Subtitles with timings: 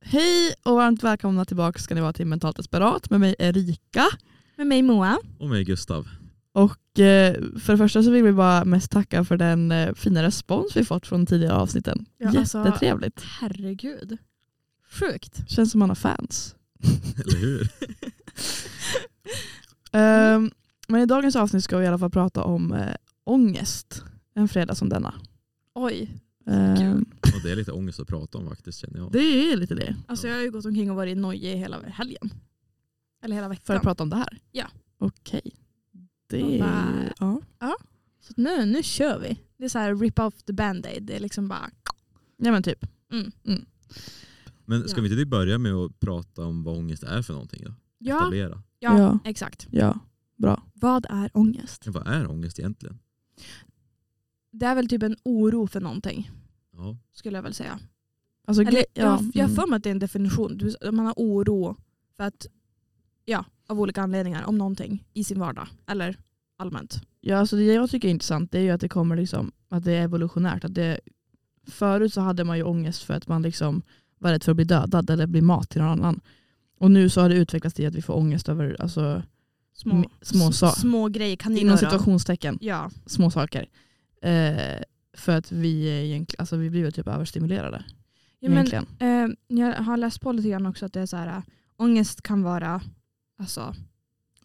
[0.00, 4.04] Hej och varmt välkomna tillbaka ska ni vara till Mentalt Desperat med mig Erika.
[4.56, 5.18] Med mig Moa.
[5.38, 6.08] Och mig Gustav.
[6.52, 10.22] Och eh, för det första så vill vi bara mest tacka för den eh, fina
[10.22, 12.06] respons vi fått från tidigare avsnitten.
[12.18, 13.20] Ja, alltså- Jättetrevligt.
[13.40, 14.18] Herregud.
[14.90, 15.50] Sjukt.
[15.50, 16.56] Känns som man har fans.
[17.20, 17.70] Eller hur?
[19.92, 20.50] Ehm,
[20.88, 24.02] men i dagens avsnitt ska vi i alla fall prata om eh, ångest.
[24.34, 25.14] En fredag som denna.
[25.74, 26.10] Oj.
[26.46, 29.12] Ehm, Och det är lite ångest att prata om faktiskt känner jag.
[29.12, 29.18] det
[29.52, 29.96] är lite det.
[30.08, 32.30] Alltså jag har ju gått omkring och varit nojig hela helgen.
[33.22, 33.62] Eller hela veckan.
[33.64, 34.38] För att prata om det här?
[34.52, 34.66] Ja.
[34.98, 35.42] Okej.
[36.26, 36.60] Det är...
[36.60, 37.76] bara- Ja.
[38.20, 39.40] Så nu, nu kör vi.
[39.56, 41.02] Det är så här rip off the band-aid.
[41.02, 41.70] Det är liksom bara...
[42.36, 42.86] ja men typ.
[43.12, 43.64] Mm.
[44.66, 45.02] Men ska Ja.
[45.02, 47.74] vi inte typ börja med att prata om vad ångest är för någonting då?
[47.98, 48.62] Ja, Etablera.
[48.78, 49.18] ja, Ja.
[49.24, 49.66] exakt.
[49.70, 49.98] Ja,
[50.36, 50.62] bra.
[50.74, 51.86] Vad är ångest?
[51.86, 52.98] Vad är ångest egentligen?
[54.52, 56.30] Det är väl typ en oro för någonting.
[56.72, 56.96] Ja.
[57.12, 57.78] Skulle jag väl säga.
[58.46, 59.54] Alltså, Eller, gre- jag, har mm.
[59.56, 60.60] för mig att det är en definition.
[60.92, 61.76] Man har oro
[62.16, 62.46] för att,
[63.24, 65.68] ja, av olika anledningar om någonting i sin vardag.
[65.86, 66.18] Eller
[66.56, 67.00] allmänt.
[67.20, 69.84] Ja, alltså det jag tycker är intressant det är ju att det kommer liksom, att
[69.84, 70.64] det är evolutionärt.
[70.64, 71.00] Att det,
[71.66, 73.82] förut så hade man ju ångest för att man liksom
[74.26, 76.20] var rädd för att bli dödad eller bli mat till någon annan.
[76.78, 79.22] Och nu så har det utvecklats till att vi får ångest över alltså,
[79.74, 81.30] Små, små s- sa- små grejer.
[81.32, 81.78] inom Kaninöron.
[81.78, 82.90] situationstecken, Ja.
[83.06, 83.68] små saker.
[84.22, 84.82] Eh,
[85.16, 87.84] för att vi, egentligen, alltså vi blir typ överstimulerade.
[88.40, 88.66] ja men,
[88.98, 91.42] eh, jag har läst på lite grann också att det är så här, äh,
[91.76, 92.80] ångest kan vara,
[93.38, 93.74] alltså,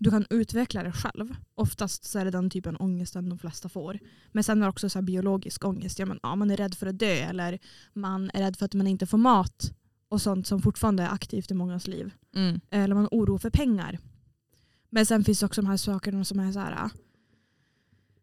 [0.02, 1.36] du kan utveckla det själv.
[1.56, 4.00] Oftast så är det den typen av ångesten de flesta får.
[4.32, 6.00] Men sen är det också så här biologisk ångest.
[6.00, 7.60] Ja, men, ja, man är rädd för att dö eller
[7.94, 9.74] man är rädd för att man inte får mat
[10.10, 12.14] och sånt som fortfarande är aktivt i mångas liv.
[12.36, 12.60] Mm.
[12.70, 14.00] Eller man har oro för pengar.
[14.90, 16.92] Men sen finns det också de här sakerna som är så här, äh,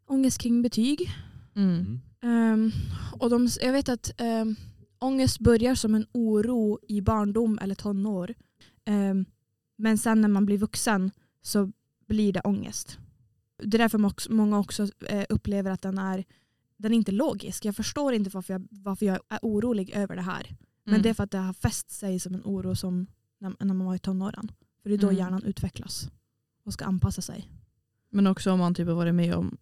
[0.07, 1.11] ångest kring betyg.
[1.55, 2.01] Mm.
[2.23, 2.73] Ehm,
[3.19, 4.57] och de, jag vet att um,
[4.99, 8.35] ångest börjar som en oro i barndom eller tonår.
[8.85, 9.25] Ehm,
[9.77, 11.11] men sen när man blir vuxen
[11.43, 11.73] så
[12.07, 12.99] blir det ångest.
[13.63, 16.25] Det är därför många också eh, upplever att den är,
[16.77, 17.65] den är inte logisk.
[17.65, 20.57] Jag förstår inte varför jag, varför jag är orolig över det här.
[20.85, 21.03] Men Mm.
[21.03, 23.07] det är för att det har fäst sig som en oro som
[23.39, 24.53] när, när man var i tonåren.
[24.83, 25.19] För det är då Mm.
[25.19, 26.11] hjärnan utvecklas
[26.65, 27.49] och ska anpassa sig.
[28.11, 29.57] Men också om man typ har varit med om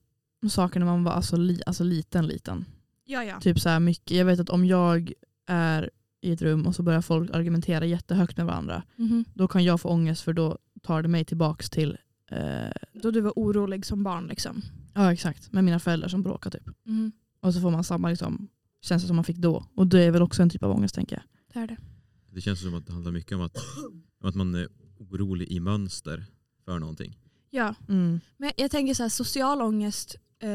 [0.50, 2.64] saker när man var alltså, li, alltså liten liten.
[3.04, 3.40] Ja, ja.
[3.40, 4.16] Typ så här mycket.
[4.16, 5.12] Jag vet att om jag
[5.46, 8.82] är i ett rum och så börjar folk argumentera jättehögt med varandra.
[8.96, 9.24] Mhm.
[9.34, 11.98] Då kan jag få ångest för då tar det mig tillbaks till
[12.30, 12.68] eh,
[13.02, 14.62] Då du var orolig som barn liksom.
[14.94, 16.68] ja exakt, med mina föräldrar som bråkar typ.
[16.84, 17.12] Mhm.
[17.40, 18.48] Och så får man samma liksom,
[18.82, 19.64] känsla som man fick då.
[19.74, 21.24] Och det är väl också en typ av ångest tänker jag.
[21.52, 21.76] Det är det.
[22.30, 23.56] Det känns som att det handlar mycket om att,
[24.22, 26.24] om att man är orolig i mönster
[26.64, 27.16] för någonting.
[27.50, 28.20] Ja, Mm.
[28.36, 30.48] men jag tänker så här, social ångest eh,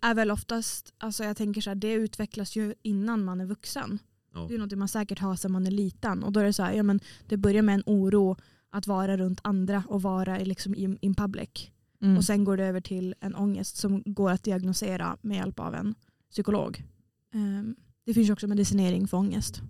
[0.00, 3.98] är väl oftast, alltså jag tänker så här, det utvecklas ju innan man är vuxen.
[4.34, 4.46] Ja.
[4.48, 6.22] Det är något man säkert har sedan man är liten.
[6.22, 8.36] Och då är det så här, ja men det börjar med en oro
[8.74, 11.70] att vara runt andra och vara i- liksom in, in public.
[12.02, 12.16] Mm.
[12.16, 15.74] Och sen går det över till en ångest som går att diagnosera med hjälp av
[15.74, 15.94] en
[16.30, 16.84] psykolog.
[17.32, 19.62] Ehm, det finns också medicinering för ångest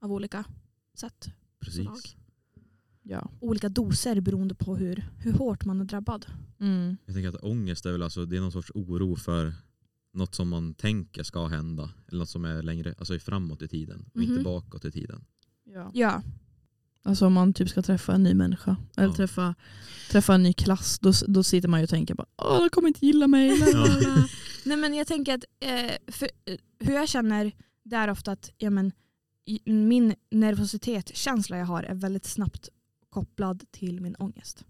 [0.00, 0.44] av olika
[0.94, 1.28] sätt.
[1.60, 2.16] Precis.
[3.02, 3.30] ja.
[3.40, 6.26] Olika doser beroende på hur, hur hårt man är drabbad.
[6.60, 6.96] Mm.
[7.06, 9.52] Jag tänker att ångest är väl alltså, det är någon sorts oro för
[10.12, 11.90] något som man tänker ska hända.
[12.08, 14.30] Eller något som är längre, alltså framåt i tiden och Mhm.
[14.30, 15.24] inte bakåt i tiden.
[15.64, 15.90] ja.
[15.94, 16.22] Ja,
[17.06, 19.14] Alltså om man typ ska träffa en ny människa eller Ja.
[19.14, 19.54] träffa,
[20.10, 22.88] träffa en ny klass då, då sitter man ju och tänker bara Åh, de kommer
[22.88, 23.58] inte gilla mig.
[23.72, 23.86] Ja.
[24.64, 28.50] Nej men jag tänker att eh, för, eh, hur jag känner det är ofta att
[28.58, 28.92] ja, men,
[29.64, 32.68] min nervositet, känsla jag har är väldigt snabbt
[33.10, 34.64] kopplad till min ångest.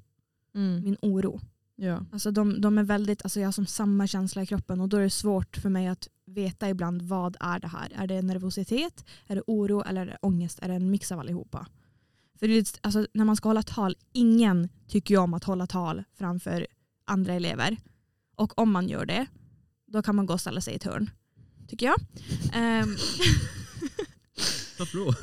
[0.54, 0.84] Mm.
[0.84, 1.40] Min oro.
[1.76, 2.06] Ja.
[2.12, 4.96] Alltså de, de är väldigt, alltså jag har som samma känsla i kroppen och då
[4.96, 7.92] är det svårt för mig att veta ibland vad är det här.
[7.96, 10.58] Är det nervositet, är det oro eller är det ångest?
[10.62, 11.66] Är det en mix av allihopa?
[12.38, 16.04] För det, alltså, när man ska hålla tal, ingen tycker ju om att hålla tal
[16.18, 16.66] framför
[17.06, 17.76] andra elever.
[18.36, 19.26] Och om man gör det,
[19.86, 21.10] då kan man gå och ställa sig i ett hörn.
[21.68, 21.96] Tycker jag.
[22.54, 22.88] Ehm,
[24.78, 25.14] Varför då?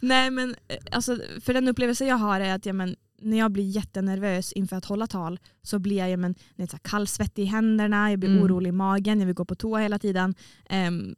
[0.00, 3.50] Nej men eh, alltså, för den upplevelse jag har är att ja, men, när jag
[3.52, 6.34] blir jättenervös inför att hålla tal så blir jag ja, men,
[6.82, 8.42] kallsvettig i händerna, jag blir Mm.
[8.42, 10.34] orolig i magen, jag vill gå på toa hela tiden.
[10.68, 11.14] Ehm,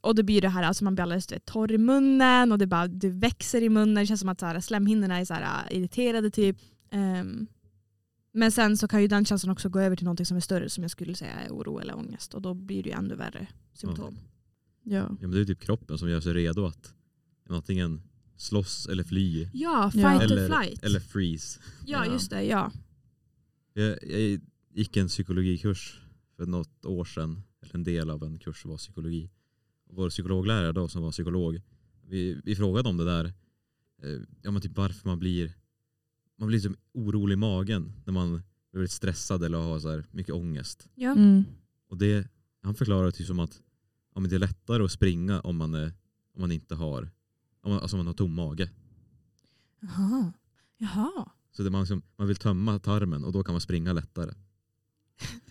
[0.00, 2.66] och det blir det här, alltså man blir alldeles vet, torr i munnen och det,
[2.66, 5.66] bara, det växer i munnen, det känns som att så här, slemhinnorna är så här,
[5.70, 6.56] äh, irriterade typ.
[6.90, 7.46] Ehm,
[8.32, 10.68] men sen så kan ju den känslan också gå över till något som är större
[10.70, 13.46] som jag skulle säga är oro eller ångest och då blir det ju ännu värre
[13.72, 14.18] symptom.
[14.82, 14.96] Ja.
[14.98, 16.94] Ja, men det är typ kroppen som gör sig redo att
[17.48, 18.02] antingen
[18.36, 19.42] slåss eller fly.
[19.42, 19.90] Ja, Ja.
[19.90, 20.82] fight Eller, or flight.
[20.84, 21.60] eller freeze.
[21.86, 22.12] ja, Ja.
[22.12, 22.42] just det.
[22.42, 22.72] Ja.
[23.72, 24.40] Jag, jag
[24.74, 26.00] gick en psykologikurs
[26.36, 27.42] för något år sedan.
[27.62, 29.30] Eller en del av en kurs var psykologi.
[29.90, 31.60] Vår psykologlärare då som var psykolog.
[32.06, 33.24] Vi, vi frågade om det där.
[34.02, 35.52] eh, Ja, men typ varför man blir
[36.38, 38.30] man blir liksom orolig i magen när man
[38.70, 40.88] blir väldigt stressad eller har så här mycket ångest.
[40.94, 41.12] Ja.
[41.12, 41.44] Mm.
[41.88, 42.28] Och det,
[42.62, 43.60] han förklarar det typ som att
[44.14, 45.92] ja, men det är lättare att springa om man, är,
[46.34, 47.10] om man inte har
[47.60, 48.70] om man, alltså om man har tom mage.
[49.80, 50.32] Jaha.
[50.76, 51.30] Jaha.
[51.52, 54.34] Så det man, liksom, man vill tömma tarmen och då kan man springa lättare.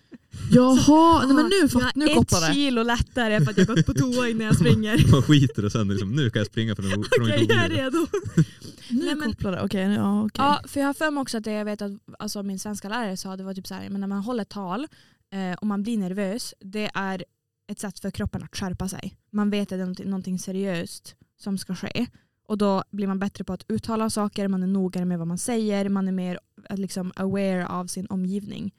[0.50, 3.66] Jaha, nej, men nu, jag fatt, nu är kopplar ett kilo lättare för att jag
[3.66, 5.10] gått på toa innan jag springer.
[5.12, 7.68] Man skiter och sen liksom, nu kan jag springa från, från Okej, ett jag är
[7.68, 8.06] redo.
[8.90, 9.62] Nu Nej, men- kopplar det.
[9.62, 10.44] Okej, ja, okej.
[10.44, 12.88] Ja, för jag har för mig också att det, jag vet att alltså, min svenska
[12.88, 14.86] lärare sa det var typ så här, men när man håller tal
[15.32, 17.24] eh, och man blir nervös, det är
[17.70, 19.14] ett sätt för kroppen att skärpa sig.
[19.32, 22.06] Man vet att det är någonting, någonting seriöst som ska ske.
[22.48, 25.38] Och då blir man bättre på att uttala saker, man är noggrannare med vad man
[25.38, 26.38] säger, man är mer
[26.70, 28.74] eh, liksom, aware av sin omgivning.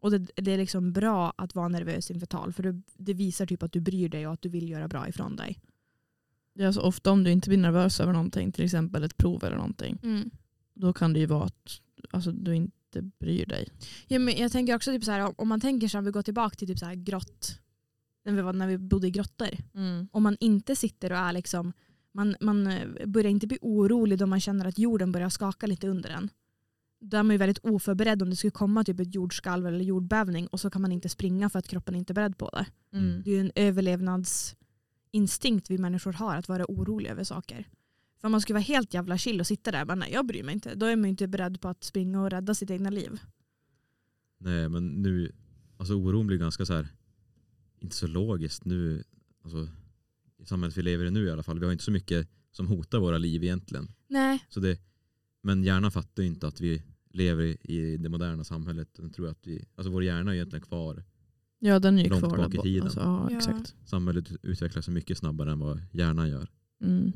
[0.00, 3.46] Och det, det är liksom bra att vara nervös inför tal för det, det visar
[3.46, 5.60] typ att du bryr dig och att du vill göra bra ifrån dig.
[6.54, 9.44] Det är alltså ofta om du inte blir nervös över någonting, till exempel ett prov
[9.44, 9.98] eller någonting,
[10.74, 11.80] då kan det ju vara att
[12.10, 13.68] alltså, du inte bryr dig.
[14.08, 16.22] Ja, men jag tänker också typ så här, om man tänker sig om vi går
[16.22, 17.58] tillbaka till typ så här grott,
[18.24, 19.48] när vi, var, när vi bodde i grottor.
[20.12, 21.72] Om man inte sitter och är liksom,
[22.12, 22.70] man, man
[23.06, 26.30] börjar inte bli orolig då man känner att jorden börjar skaka lite under en.
[27.00, 30.46] Då är man ju väldigt oförberedd om det skulle komma typ ett jordskalv eller jordbävning
[30.46, 32.66] och så kan man inte springa för att kroppen inte är beredd på det.
[32.98, 33.22] Mm.
[33.22, 37.68] Det är ju en överlevnadsinstinkt vi människor har att vara oroliga över saker.
[38.20, 40.42] För om man skulle vara helt jävla chill och sitta där, bara, nej jag bryr
[40.42, 40.74] mig inte.
[40.74, 43.20] Då är man ju inte beredd på att springa och rädda sitt egna liv.
[44.38, 45.32] Nej men nu,
[45.76, 46.88] alltså oron blir ganska så här,
[47.78, 49.04] inte så logiskt nu,
[49.44, 49.68] alltså
[50.38, 51.58] i samhället vi lever i nu i alla fall.
[51.58, 53.88] Vi har inte så mycket som hotar våra liv egentligen.
[54.08, 54.80] Nej, Så det,
[55.48, 58.88] men hjärnan fattar ju inte att vi lever i, det moderna samhället.
[58.96, 61.04] Den tror att vi, alltså vår hjärna är egentligen kvar.
[61.58, 62.82] Ja, den är ju Långt kvar bak i tiden.
[62.82, 63.36] Alltså, ja, Ja.
[63.36, 63.74] exakt.
[63.84, 66.48] Samhället utvecklas så mycket snabbare än vad hjärnan gör.
[66.82, 67.12] Mm.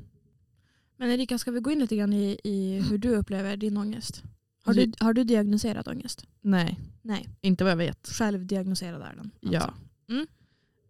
[0.96, 4.22] Men Erika, ska vi gå in lite grann i, i hur du upplever din ångest?
[4.64, 6.26] Har Alltså- du, har du diagnoserat ångest?
[6.40, 8.06] Nej, Nej, inte vad jag vet.
[8.08, 9.30] självdiagnoserad är den.
[9.40, 9.60] Ja.
[9.60, 9.80] alltså.
[10.08, 10.26] Mm.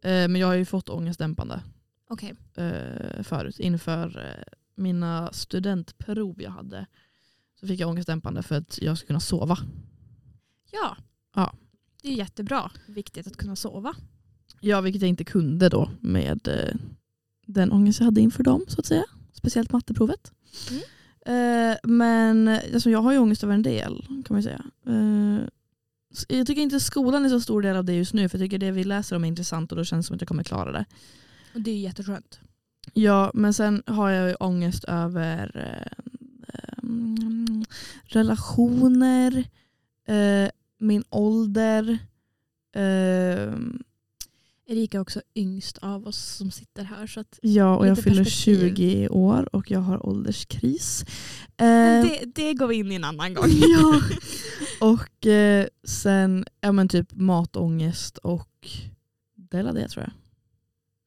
[0.00, 1.62] Eh, men jag har ju fått ångestdämpande
[2.08, 2.34] Okej.
[2.54, 3.60] eh, förut.
[3.60, 6.86] Inför eh, mina studentprov jag hade
[7.62, 9.58] så fick jag ångestdämpande för att jag skulle kunna sova.
[10.70, 10.96] Ja.
[11.34, 11.54] Ja.
[12.02, 12.70] Det är jättebra.
[12.86, 13.94] Viktigt att kunna sova.
[14.60, 16.74] Ja, vilket jag inte kunde då med eh,
[17.46, 19.04] den ångest jag hade inför dem så att säga.
[19.32, 20.32] Speciellt matteprovet.
[20.70, 20.82] Mm.
[21.26, 24.64] Eh, men alltså, jag har ju ångest över en del kan man ju säga.
[24.86, 25.48] Eh,
[26.28, 28.58] jag tycker inte skolan är så stor del av det just nu för jag tycker
[28.58, 30.72] det vi läser om är intressant och då känns det som att jag kommer klara
[30.72, 30.84] det.
[31.54, 32.40] Och det är jätteskönt.
[32.92, 36.01] Ja, men sen har jag ju ångest över eh,
[38.16, 39.44] relationer,
[40.08, 41.98] eh, min ålder.
[42.74, 43.54] Eh,
[44.66, 47.06] Erika är också yngst av oss som sitter här.
[47.06, 48.74] Så att, ja, och jag fyller perspektiv.
[48.74, 51.04] 20 år och jag har ålderskris.
[51.56, 53.48] men Eh, det, det går vi in i en annan gång.
[53.50, 54.00] ja.
[54.80, 58.68] Och eh, sen ja, men typ matångest och
[59.34, 60.12] det är det tror jag.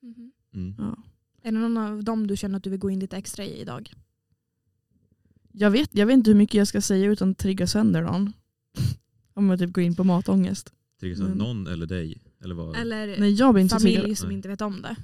[0.09, 0.31] Mhm.
[0.53, 0.75] Mm.
[0.77, 0.97] Ja.
[1.43, 3.61] Är det någon av dem du känner att du vill gå in lite extra i
[3.61, 3.93] idag?
[5.57, 8.33] Jag, vet, jag vet inte hur mycket jag ska säga utan att trigga sönder någon.
[9.33, 10.73] Om jag typ går in på matångest.
[10.99, 12.21] Triggas av Men- någon eller dig?
[12.43, 12.75] Eller vad?
[12.75, 14.95] Eller Nej, jag blir inte så familj som inte vet om det?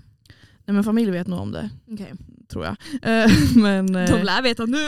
[0.66, 2.14] Nej men familj vet nog om det, Okej.
[2.48, 2.76] tror jag.
[3.02, 4.78] Eh, men, eh, De lär veta nu.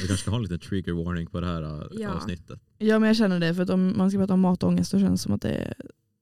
[0.00, 2.10] Vi kanske ska ha en liten trigger warning på det här äh, Ja.
[2.10, 2.60] avsnittet.
[2.78, 5.20] ja men jag känner det, för att om man ska prata om matångest då känns
[5.20, 5.74] det som att det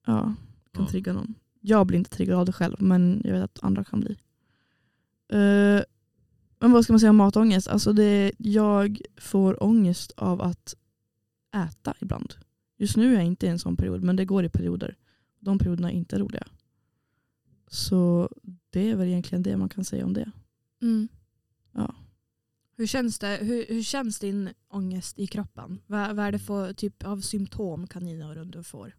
[0.07, 0.35] ja,
[0.75, 0.91] kan Ja.
[0.91, 1.35] trigga någon.
[1.61, 4.17] Jag blir inte triggad av det själv men jag vet att andra kan bli.
[5.33, 5.83] Eh,
[6.61, 7.69] men vad ska man säga om matångest?
[7.69, 10.75] Alltså det, jag får ångest av att
[11.55, 12.35] äta ibland.
[12.79, 14.97] Just nu är jag inte i en sån period men det går i perioder.
[15.39, 16.47] De perioderna är inte roliga.
[17.69, 18.31] Så
[18.71, 20.31] det är väl egentligen det man kan säga om det.
[20.83, 21.09] Mm.
[21.73, 21.95] Ja.
[22.77, 25.81] Hur, känns det, hur, hur känns din ångest i kroppen?
[25.87, 28.95] Vad, vad är det för typ av symptom kaninöron får?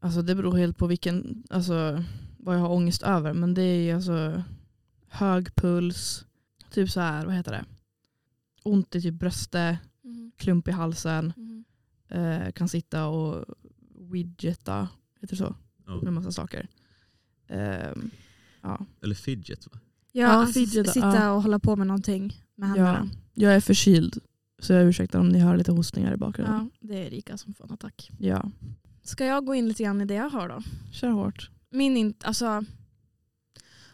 [0.00, 2.04] Alltså det beror helt på vilken, alltså,
[2.38, 3.32] vad jag har ångest över.
[3.32, 4.42] Men det är alltså
[5.14, 6.26] hög puls,
[6.70, 7.64] typ så här, vad heter det?
[8.62, 9.78] Ont i typ bröstet,
[10.36, 11.32] klump i halsen,
[12.08, 13.44] eh, kan sitta och
[14.10, 14.88] widgeta,
[15.20, 15.54] heter det så?
[15.86, 16.00] Ja.
[16.02, 16.68] Med massa saker.
[17.48, 18.10] Ehm,
[18.62, 18.86] ja.
[19.02, 19.72] Eller fidget va?
[20.12, 21.32] Ja, Ja, alltså, fidget, sitta ja.
[21.32, 22.84] och hålla på med någonting med ja.
[22.84, 23.10] händerna.
[23.34, 24.18] Jag är förkyld,
[24.58, 26.70] så jag ursäktar om ni hör lite hostningar i bakgrunden.
[26.80, 28.10] Ja, det är Erika som får en attack.
[28.18, 28.50] Ja,
[29.02, 30.62] Ska jag gå in lite grann i det jag har då?
[30.92, 31.50] kör hårt.
[31.70, 32.64] Min in, alltså,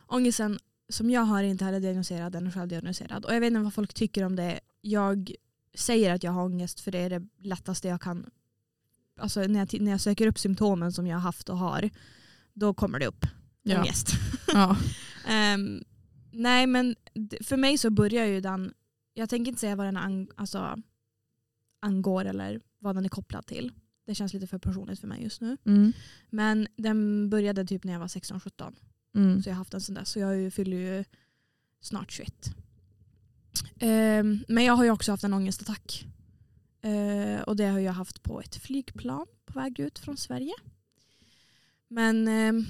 [0.07, 0.59] ångesten
[0.91, 3.25] som jag har inte heller diagnoserad, den är självdiagnoserad.
[3.25, 4.61] Och jag vet inte vad folk tycker om det.
[4.81, 5.33] Jag
[5.75, 8.31] säger att jag har ångest för det är det lättaste jag kan.
[9.21, 11.91] Alltså när jag, när jag söker upp symptomen som jag har haft och har,
[12.53, 13.27] då kommer det upp
[13.63, 13.81] Ja.
[13.81, 14.09] ångest.
[14.53, 14.77] Ja.
[15.29, 15.85] Ehm,
[16.33, 16.97] nej men
[17.41, 18.75] för mig så börjar ju den,
[19.15, 20.77] jag tänker inte säga vad den ang, alltså,
[21.81, 23.73] angår eller vad den är kopplad till.
[24.07, 25.57] Det känns lite för personligt för mig just nu.
[25.65, 25.93] Mm.
[26.31, 28.75] Men den började typ när jag var 16-17.
[29.15, 29.43] Mm.
[29.43, 30.09] Så jag har haft den sedan dess.
[30.09, 31.05] Så jag fyller ju
[31.81, 32.55] snart 21.
[33.79, 36.07] Ehm, men jag har ju också haft en ångestattack.
[36.83, 40.53] Eh, och det har jag haft på ett flygplan på väg ut från Sverige.
[41.89, 42.67] Men ehm,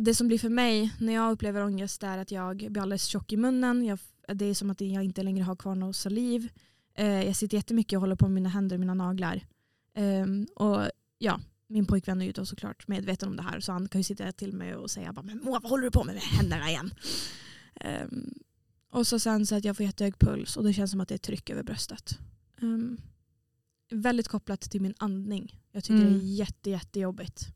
[0.00, 3.32] det som blir för mig när jag upplever ångest är att jag blir alldeles tjock
[3.32, 3.84] i munnen.
[3.84, 3.98] Jag,
[4.34, 6.48] det är som att jag inte längre har kvar någon saliv.
[6.94, 9.46] Eh, jag sitter jättemycket och håller på med mina händer och mina naglar.
[9.94, 10.82] Ehm, och
[11.18, 14.04] ja, min pojkvän är ju då såklart medveten om det här så han kan ju
[14.04, 16.68] sitta till mig och säga bara, men Moa vad håller du på med med händerna
[16.70, 16.94] igen?
[17.74, 18.34] Ehm,
[18.90, 21.14] och så sen så att jag får jättehög puls och det känns som att det
[21.14, 22.18] är tryck över bröstet.
[22.62, 22.98] Ehm,
[23.90, 25.60] väldigt kopplat till min andning.
[25.72, 26.12] Jag tycker Mm.
[26.12, 27.48] det är jätte, jättejobbigt.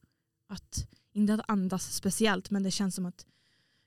[0.46, 3.26] Att, inte att andas speciellt men det känns som att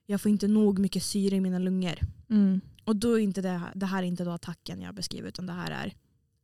[0.05, 1.99] jag får inte nog mycket syre i mina lungor.
[2.29, 2.61] Mm.
[2.83, 5.45] Och då är inte det, här- det här är inte då attacken jag beskriver utan
[5.45, 5.93] det här är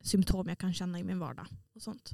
[0.02, 1.48] symptom jag kan känna i min vardag.
[1.76, 2.14] Och sånt.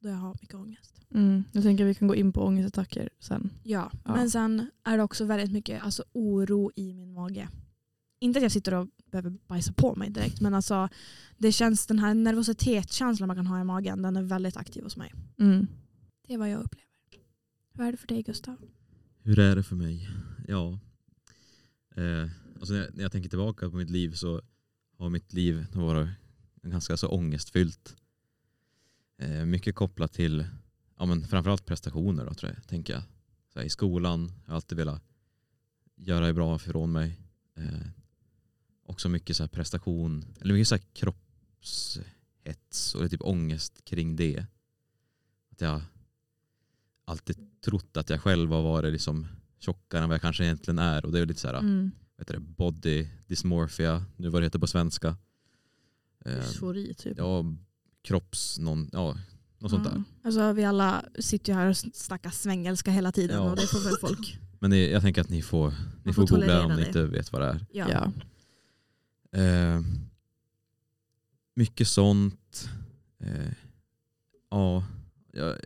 [0.00, 1.00] Då jag har mycket ångest.
[1.14, 1.44] Mm.
[1.52, 3.50] Jag tänker att vi kan gå in på ångestattacker sen.
[3.62, 4.14] Ja, Ja.
[4.14, 7.48] men sen är det också väldigt mycket alltså, oro i min mage.
[8.20, 10.88] Inte att jag sitter och behöver bajsa på mig direkt men alltså
[11.38, 14.96] det känns den här nervositetskänslan man kan ha i magen den är väldigt aktiv hos
[14.96, 15.14] mig.
[15.38, 15.66] Mm.
[16.26, 16.88] Det är vad jag upplever.
[17.74, 18.56] Hur är det för dig Gustav?
[19.22, 20.08] Hur är det för mig?
[20.48, 20.78] Ja.
[21.96, 24.40] Eh, alltså när, jag, när jag tänker tillbaka på mitt liv så
[24.98, 26.08] har mitt liv varit
[26.62, 27.96] ganska så ångestfyllt.
[29.18, 30.46] Eh, mycket kopplat till
[30.98, 33.02] ja, men framförallt prestationer då, tror jag, tänker jag.
[33.52, 35.02] Så här, I skolan har jag alltid velat
[35.96, 37.20] göra bra ifrån mig.
[37.56, 37.86] Eh,
[38.84, 44.46] också mycket så här prestation, eller mycket så här kroppshets och typ ångest kring det.
[45.50, 45.82] Att jag
[47.04, 49.26] alltid trott att jag själv har varit liksom
[49.58, 51.04] tjockare än vad jag kanske egentligen är.
[51.06, 51.90] Och det är lite så här, Mm.
[52.16, 55.16] vad heter det, body dysmorphia, nu vad det heter på svenska.
[56.24, 57.18] Eh, Dysfori typ.
[57.18, 57.44] ja,
[58.08, 59.16] kropps, någon, ja,
[59.58, 60.02] något sånt där.
[60.24, 63.50] Alltså vi alla sitter ju här och snackar svengelska hela tiden Ja.
[63.50, 64.38] och det får väl folk.
[64.60, 65.74] Men det, jag tänker att ni får,
[66.04, 66.86] ni får får googla tolerera om ni det.
[66.86, 67.66] inte vet vad det är.
[67.72, 67.86] Ja.
[67.90, 68.12] Ja.
[69.40, 69.80] Eh,
[71.54, 72.68] mycket sånt.
[73.20, 73.52] Eh,
[74.50, 74.84] ja,
[75.32, 75.56] jag,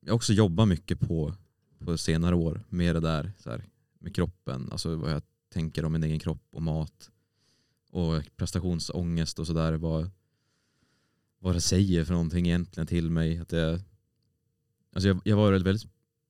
[0.00, 1.34] jag har också jobbat mycket på,
[1.78, 3.64] på senare år med det där, så här,
[3.98, 5.22] med kroppen, alltså vad jag
[5.52, 7.10] tänker om min egen kropp och mat
[7.90, 9.72] och prestationsångest och sådär.
[9.72, 10.10] Vad,
[11.40, 13.38] vad det säger för någonting egentligen till mig.
[13.38, 13.80] Att jag,
[14.92, 15.86] alltså jag, jag var väldigt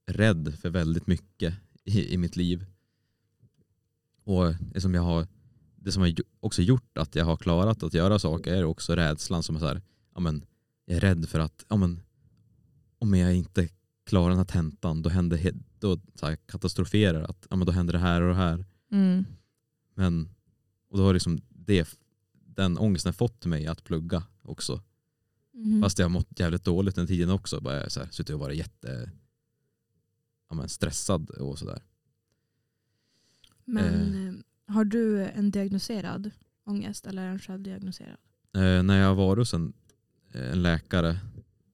[0.06, 2.66] rädd för väldigt mycket i, i mitt liv.
[4.24, 5.26] Och det som jag har
[5.82, 9.42] det som har också gjort att jag har klarat att göra saker är också rädslan
[9.42, 9.82] som är så här,
[10.14, 10.44] ja men,
[10.84, 12.00] jag är rädd för att ja men,
[12.98, 13.68] om jag inte
[14.06, 17.92] klarar den här tentan då händer då så här, katastroferar att ja men, då händer
[17.92, 18.64] det här och det här.
[18.92, 19.24] Mm.
[19.94, 20.28] Men,
[20.90, 21.98] och då har liksom det,
[22.32, 24.82] den ångesten fått mig att plugga också.
[25.64, 25.82] Mhm.
[25.82, 27.60] Fast jag har mått jävligt dåligt den tiden också.
[27.60, 29.10] Bara så här, suttit och varit jätte
[30.48, 31.82] ja, men, stressad och sådär.
[33.64, 36.30] Men eh, har du en diagnoserad
[36.66, 38.16] ångest eller är den självdiagnoserad?
[38.54, 39.72] Eh, när jag varit hos en,
[40.32, 41.18] eh, en läkare,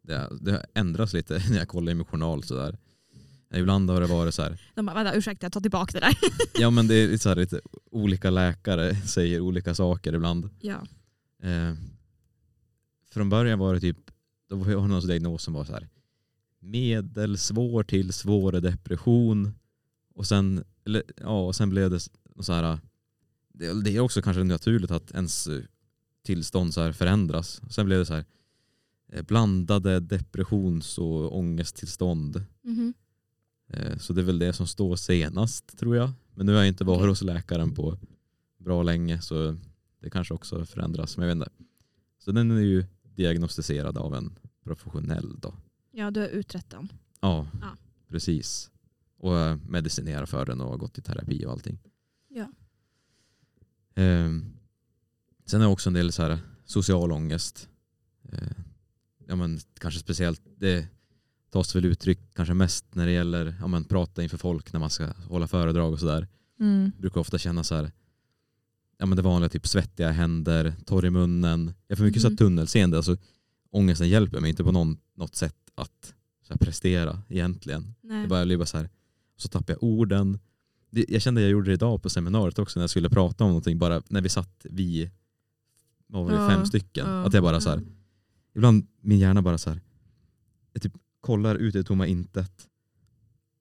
[0.03, 2.43] det, det har ändrats lite när jag kollar i min journal.
[2.43, 2.79] Sådär.
[3.51, 6.07] Eh, Ibland har det varit så här, De bara, vänta ursäkta jag tar tillbaka det
[6.07, 6.15] där.
[6.61, 10.51] ja men det är så här, lite olika läkare säger olika saker ibland.
[10.61, 10.87] ja.
[11.43, 11.75] Eh,
[13.17, 14.11] från början var det typ,
[14.49, 15.89] då var jag någon diagnos som var så här
[16.61, 19.55] medelsvår till svår depression
[20.15, 22.01] och sen, eller, ja, och sen blev det
[22.41, 22.79] så här,
[23.53, 25.63] det, det är också kanske naturligt att ens eh,
[26.25, 27.63] tillstånd så här förändras.
[27.71, 28.25] Sen blev det så här
[29.13, 32.45] eh, blandade depressions och ångesttillstånd.
[32.63, 32.95] Mhm.
[33.69, 36.11] Eh, Så det är väl det som står senast tror jag.
[36.35, 37.99] Men nu har jag inte varit hos läkaren på
[38.59, 39.57] bra länge så
[40.01, 41.17] det kanske också förändras.
[41.17, 41.65] Men jag vet inte.
[42.25, 42.85] Så den är ju
[43.17, 45.55] diagnostiserad av en professionell då.
[45.93, 46.93] ja du har utrett den.
[47.21, 47.69] Ja, Ja.
[48.09, 48.71] precis.
[49.19, 51.79] Och eh, medicinerar för den och gått i terapi och allting.
[52.29, 52.49] Ja.
[53.95, 54.45] Ehm,
[55.47, 57.69] sen är också en del så här social ångest.
[58.33, 58.39] Eh,
[59.27, 60.89] ja, men kanske speciellt, det
[61.51, 64.91] tas väl uttryck kanske mest när det gäller ja, men prata inför folk när man
[64.91, 66.29] ska hålla föredrag och sådär.
[66.61, 66.93] Mm.
[66.99, 67.93] Brukar ofta känna så här,
[68.99, 71.75] ja men det vanliga typ svettiga händer, torr i munnen.
[71.89, 72.37] Jag får mycket så här Mhm.
[72.37, 73.17] tunnelseende, alltså
[73.71, 76.15] ångesten hjälper mig inte på någon, något sätt att
[76.47, 77.95] så här, prestera egentligen.
[78.01, 78.23] Nej.
[78.23, 78.91] Det bara blir bara så här,
[79.37, 80.39] så tappar jag orden
[80.91, 83.51] det, jag kände jag gjorde det idag på seminariet också när jag skulle prata om
[83.51, 85.11] någonting, bara när vi satt vi,
[86.07, 87.07] vad var det, Ja, fem stycken.
[87.09, 87.25] ja.
[87.25, 87.83] Att jag bara så här,
[88.55, 89.81] ibland min hjärna bara så här,
[90.73, 92.69] jag typ kollar ut i det tomma intet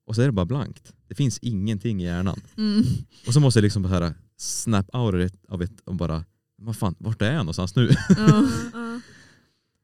[0.05, 0.93] och så är det bara blankt.
[1.07, 2.39] Det finns ingenting i hjärnan.
[2.57, 2.83] Mm.
[3.27, 6.25] Och så måste jag liksom bara snap out av it och bara,
[6.55, 7.89] vad fan, vart är jag någonstans nu?
[8.17, 8.49] Ja.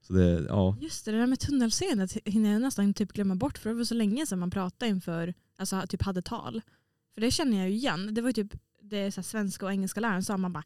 [0.08, 3.58] Så det, ja, Just det, det där med tunnelseendet hinner jag nästan typ glömma bort
[3.58, 6.62] för det var så länge sedan man pratade inför, alltså typ hade tal.
[7.14, 8.14] För det känner jag ju igen.
[8.14, 10.64] Det var ju typ det så svenska och engelska läraren sa man bara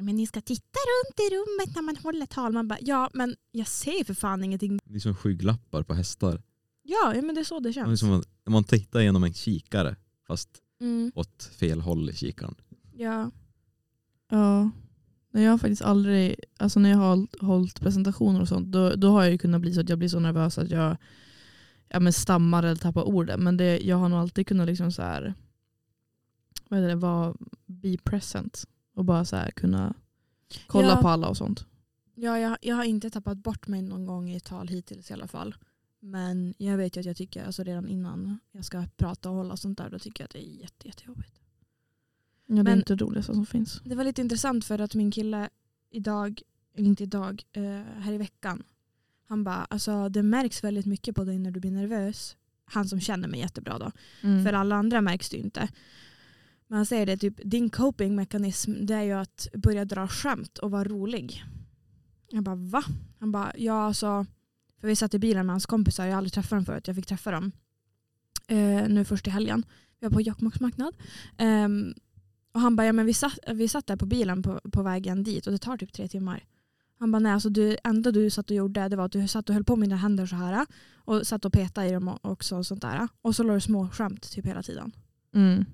[0.00, 2.52] men ni ska titta runt i rummet när man håller tal.
[2.52, 4.78] Man bara ja men jag ser för fan ingenting.
[4.84, 6.42] det är som skygglappar på hästar.
[6.82, 8.00] Ja, men det är så det Det är känns.
[8.00, 8.08] som
[8.44, 10.48] när man tittar genom en kikare fast
[10.80, 12.54] Mm, åt fel håll i kikaren.
[12.96, 13.30] Ja.
[14.30, 14.70] Ja.
[15.30, 18.94] Nej, Jag har faktiskt aldrig, alltså när jag har hållit- hållit presentationer och sånt, då,
[18.96, 20.96] då har jag ju kunnat bli så att jag blir så nervös att jag
[21.88, 23.44] ja, men stammar eller tappar orden.
[23.44, 25.34] Men det, jag har nog alltid kunnat liksom så här,
[26.68, 27.34] vad heter det, vara
[27.66, 29.94] be present och bara så här kunna
[30.66, 30.96] kolla Ja.
[31.02, 31.66] på alla och sånt.
[32.14, 35.26] Ja, jag, jag har inte tappat bort mig någon gång i tal hittills i alla
[35.28, 35.54] fall.
[36.00, 39.56] Men jag vet ju att jag tycker, alltså redan innan jag ska prata och hålla
[39.56, 41.40] sånt där, då tycker jag att det är jätte, jättejobbigt.
[42.46, 43.80] Ja, det är Men- inte det roligaste som finns.
[43.84, 45.48] Det var lite intressant för att min kille
[45.90, 46.40] idag,
[46.74, 47.62] eller inte idag, eh,
[48.00, 48.62] här i veckan,
[49.28, 52.36] han bara, alltså det märks väldigt mycket på dig när du blir nervös.
[52.64, 53.92] Han som känner mig jättebra då.
[54.22, 54.44] Mm.
[54.44, 55.68] För alla andra märks det ju inte.
[56.68, 60.70] Men han säger det, typ, din copingmekanism det är ju att börja dra skämt och
[60.70, 61.44] vara rolig.
[62.28, 62.82] Jag bara va?
[63.20, 64.26] Han bara ja alltså,
[64.80, 66.96] för vi satt i bilen med hans kompisar, jag har aldrig träffat dem förut, jag
[66.96, 67.52] fick träffa dem
[68.46, 69.64] eh, nu först i helgen.
[70.00, 70.94] Vi var på Jokkmokks marknad.
[71.36, 71.94] Ehm,
[72.56, 75.22] och han bara ja men vi satt, vi satt där på bilen på, på vägen
[75.22, 76.44] dit och det tar typ tre timmar.
[76.98, 79.48] Han bara nej alltså det enda du satt och gjorde det var att du satt
[79.48, 82.56] och höll på med dina händer så här och satt och petade i dem också
[82.56, 83.08] och sånt där.
[83.22, 84.92] Och så la du små skämt typ hela tiden.
[85.34, 85.64] Mm.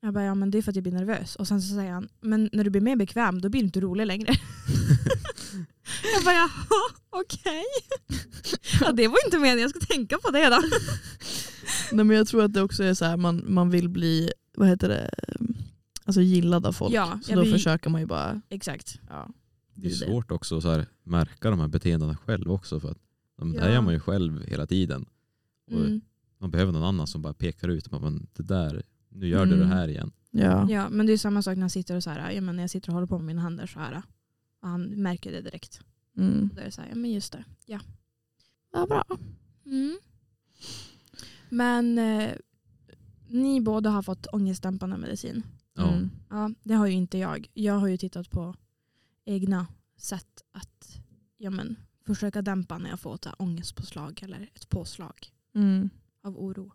[0.00, 1.36] Jag bara, ja men det är för att jag blir nervös.
[1.36, 3.80] Och sen så säger han, men när du blir mer bekväm då blir du inte
[3.80, 4.32] rolig längre.
[6.14, 7.64] jag bara, jaha okej.
[8.80, 10.62] ja det var inte meningen, jag ska tänka på det då.
[11.92, 14.68] Nej, men jag tror att det också är så här, man, man vill bli, vad
[14.68, 15.10] heter det,
[16.08, 16.94] alltså gillad av folk.
[16.94, 19.00] Ja, så då vill- försöker man ju bara, Exakt.
[19.08, 19.28] ja.
[19.74, 22.90] Det är Det svårt också att så här, märka de här beteendena själv också för
[22.90, 22.98] att
[23.36, 23.72] de där Ja.
[23.74, 25.06] gör man ju själv hela tiden.
[25.66, 26.00] Och Mm.
[26.40, 29.68] Man behöver någon annan som bara pekar ut, men det där, nu gör du Mm.
[29.68, 30.10] det här igen.
[30.30, 30.66] Ja.
[30.70, 32.62] Ja men det är samma sak när jag sitter och så här, ja, men när
[32.62, 34.02] jag sitter och håller på med mina händer så här.
[34.62, 35.80] Och han märker det direkt.
[36.16, 36.50] Mm.
[36.54, 37.44] Då är det så här, ja men just det.
[37.66, 37.80] Ja.
[38.72, 39.04] ja, bra.
[39.66, 39.98] Mm.
[41.48, 42.30] Men eh,
[43.28, 45.42] ni båda har fått ångestdämpande medicin.
[45.78, 45.92] Ja.
[45.92, 46.10] Mm.
[46.30, 47.50] Ja, det har ju inte jag.
[47.54, 48.54] Jag har ju tittat på
[49.24, 50.98] egna sätt att
[51.36, 55.90] ja, men, försöka dämpa när jag får här ångestpåslag eller ett påslag Mm.
[56.22, 56.72] av oro.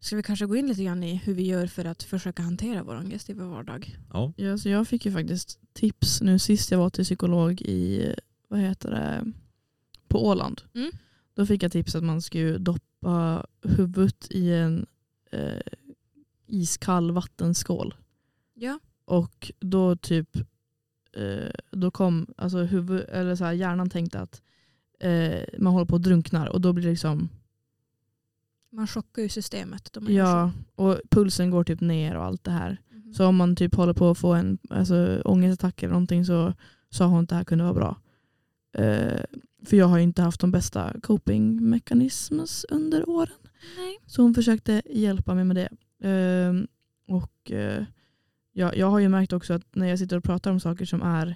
[0.00, 2.82] Ska vi kanske gå in lite grann i hur vi gör för att försöka hantera
[2.82, 3.98] vår ångest i vår vardag?
[4.12, 4.32] Ja.
[4.36, 8.14] Ja, så jag fick ju faktiskt tips nu sist jag var till psykolog i,
[8.48, 9.32] vad heter det,
[10.08, 10.62] på Åland.
[10.74, 10.90] Mm.
[11.34, 14.86] Då fick jag tips att man skulle doppa huvudet i en
[15.30, 15.60] eh,
[16.52, 17.94] iskall vattenskål.
[18.54, 18.78] Ja.
[19.04, 20.36] Och då typ
[21.16, 24.42] eh, då kom alltså huvud, eller så här, hjärnan tänkte att
[25.00, 27.28] eh, man håller på att drunknar och då blir det liksom
[28.70, 29.96] Man chockar ju systemet.
[30.08, 32.76] ja och pulsen går typ ner och allt det här.
[32.90, 32.96] så.
[32.96, 33.14] Mhm.
[33.14, 36.54] Så om man typ håller på att få en alltså, ångestattack eller någonting så
[36.90, 38.00] sa hon att det här kunde vara bra.
[38.72, 39.20] Eh,
[39.64, 43.36] för jag har ju inte haft de bästa coping mechanisms under åren.
[43.76, 43.98] Nej.
[44.06, 45.68] Så hon försökte hjälpa mig med det.
[46.10, 46.52] Eh,
[47.06, 47.84] och eh,
[48.52, 51.02] jag, jag har ju märkt också att när jag sitter och pratar om saker som
[51.02, 51.34] är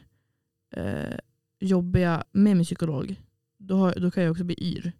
[0.71, 1.19] eh,
[1.61, 3.21] jobbiga med min psykolog,
[3.59, 4.93] då, har, då kan jag också bli yr.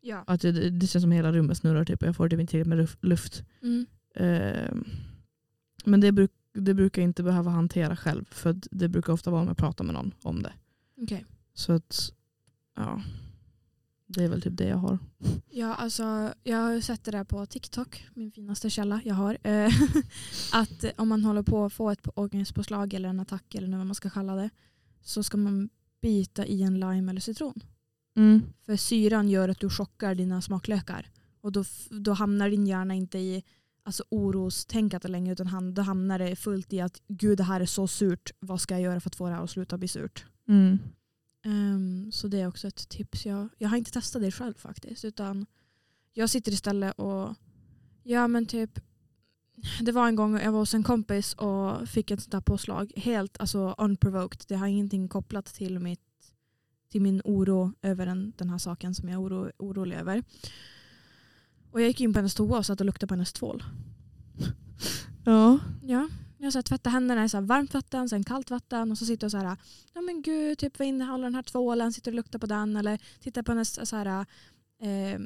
[0.00, 0.24] Ja.
[0.26, 2.68] Att det, det känns som hela rummet snurrar typ, och jag får typ inte tillräckligt
[2.68, 3.44] med luf- luft.
[3.62, 3.86] Mm.
[4.14, 4.74] Eh,
[5.84, 9.42] men det, bruk, det brukar jag inte behöva hantera själv för det brukar ofta vara
[9.42, 10.52] om jag pratar med någon om det.
[11.02, 11.24] Okej.
[11.54, 12.12] Så att,
[12.76, 13.02] ja.
[14.14, 14.98] Det är väl typ det jag har.
[15.50, 19.38] Ja, alltså, jag har sett det där på TikTok, min finaste källa jag har.
[19.42, 19.72] Eh,
[20.52, 23.94] att om man håller på att få ett ångestpåslag eller en attack eller vad man
[23.94, 24.50] ska kalla det
[25.02, 25.68] så ska man
[26.02, 27.60] bita i en lime eller citron.
[28.16, 28.42] Mm.
[28.66, 31.06] För syran gör att du chockar dina smaklökar.
[31.40, 33.42] Och då, då hamnar din hjärna inte i
[33.82, 37.66] alltså, orostänkat längre utan ham- då hamnar det fullt i att gud det här är
[37.66, 40.24] så surt, vad ska jag göra för att få det här att sluta bli surt?
[40.48, 40.78] Mm.
[41.42, 43.26] Ehm, så det är också ett tips.
[43.26, 45.04] Jag, jag har inte testat det själv faktiskt.
[45.04, 45.46] Utan
[46.12, 47.34] jag sitter istället och
[48.02, 48.80] ja men typ
[49.80, 52.92] det var en gång jag var hos en kompis och fick ett sånt där påslag.
[52.96, 54.44] Helt alltså unprovoked.
[54.48, 56.00] Det har ingenting kopplat till, mitt,
[56.90, 60.22] till min oro över den, den här saken som jag är oro, orolig över.
[61.70, 63.64] Och jag gick in på hennes toa och satt och luktade på hennes tvål.
[65.24, 65.58] Ja.
[65.82, 66.08] Ja,
[66.44, 69.04] jag så här, tvättar händerna i så här varmt vatten, sen kallt vatten och så
[69.06, 69.56] sitter jag så här,
[69.94, 72.98] ja men gud, typ vad innehåller den här tvålen, sitter och luktar på den eller
[73.20, 74.26] tittar på hennes så här,
[74.80, 75.20] eh,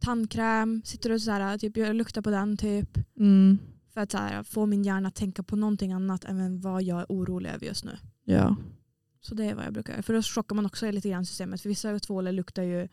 [0.00, 2.98] tandkräm, sitter och så här, typ, jag luktar på den typ.
[3.18, 3.58] Mm.
[3.94, 7.00] För att så här, få min hjärna att tänka på någonting annat än vad jag
[7.00, 7.98] är orolig över just nu.
[8.24, 8.56] Ja.
[9.20, 10.02] Så det är vad jag brukar göra.
[10.02, 11.60] För då chockar man också lite grann systemet.
[11.60, 12.88] För vissa tvålar luktar ju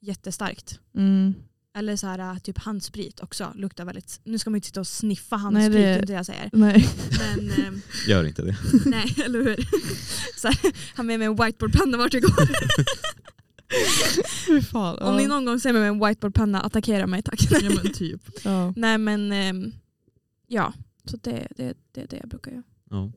[0.00, 0.80] jättestarkt.
[0.94, 1.34] Mm.
[1.74, 4.20] Eller så här, typ handsprit också luktar väldigt...
[4.24, 6.26] Nu ska man ju inte sitta och sniffa handsprit, det- det är inte det jag
[6.26, 6.50] säger.
[6.52, 6.88] Nej.
[7.18, 8.56] Men ehm, Gör inte det.
[8.86, 9.56] nej, eller hur?
[10.36, 10.58] Så här,
[10.96, 12.46] han med mig en whiteboardpenna vart jag går.
[14.62, 14.98] Fan.
[14.98, 17.40] Om ni någon gång ser mig med en whiteboardpenna, attackera mig tack.
[17.62, 18.20] Ja men typ.
[18.44, 18.72] Ja.
[18.76, 19.72] Nej men ehm,
[20.46, 20.72] ja,
[21.04, 22.62] så det, det, det är det jag brukar göra.
[22.90, 23.12] Ja.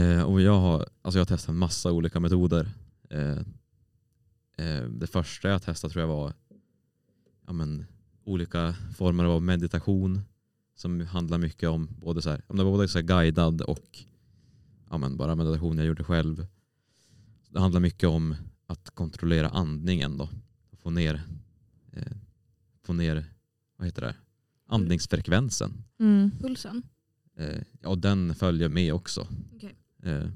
[0.00, 2.70] Eh, och jag, har, alltså jag har testat en massa olika metoder.
[3.10, 3.38] Eh,
[4.66, 6.32] eh, det första jag testade tror jag var
[7.46, 7.86] ja, men,
[8.24, 10.20] olika former av meditation
[10.74, 14.04] som handlar mycket om både, så här, om det var både så här guidad och
[14.90, 16.46] ja, men, bara meditation jag gjorde själv.
[17.50, 18.34] Det handlar mycket om
[18.66, 20.28] att kontrollera andningen då.
[20.72, 21.22] Få ner,
[21.92, 22.16] eh,
[22.82, 23.24] få ner
[23.76, 24.14] vad heter det?
[24.66, 25.84] andningsfrekvensen.
[25.98, 26.30] Mm.
[26.40, 26.82] Pulsen.
[27.36, 29.28] Eh, ja, den följer med också.
[29.54, 29.76] Okej.
[30.02, 30.28] Eh,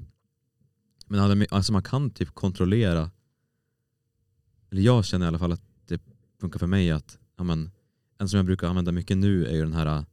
[1.07, 3.11] men alltså man kan typ kontrollera,
[4.69, 5.70] eller jag känner i alla fall att
[6.41, 7.71] funkar för mig att, ja, men,
[8.17, 10.05] en som jag brukar använda mycket nu är ju den här,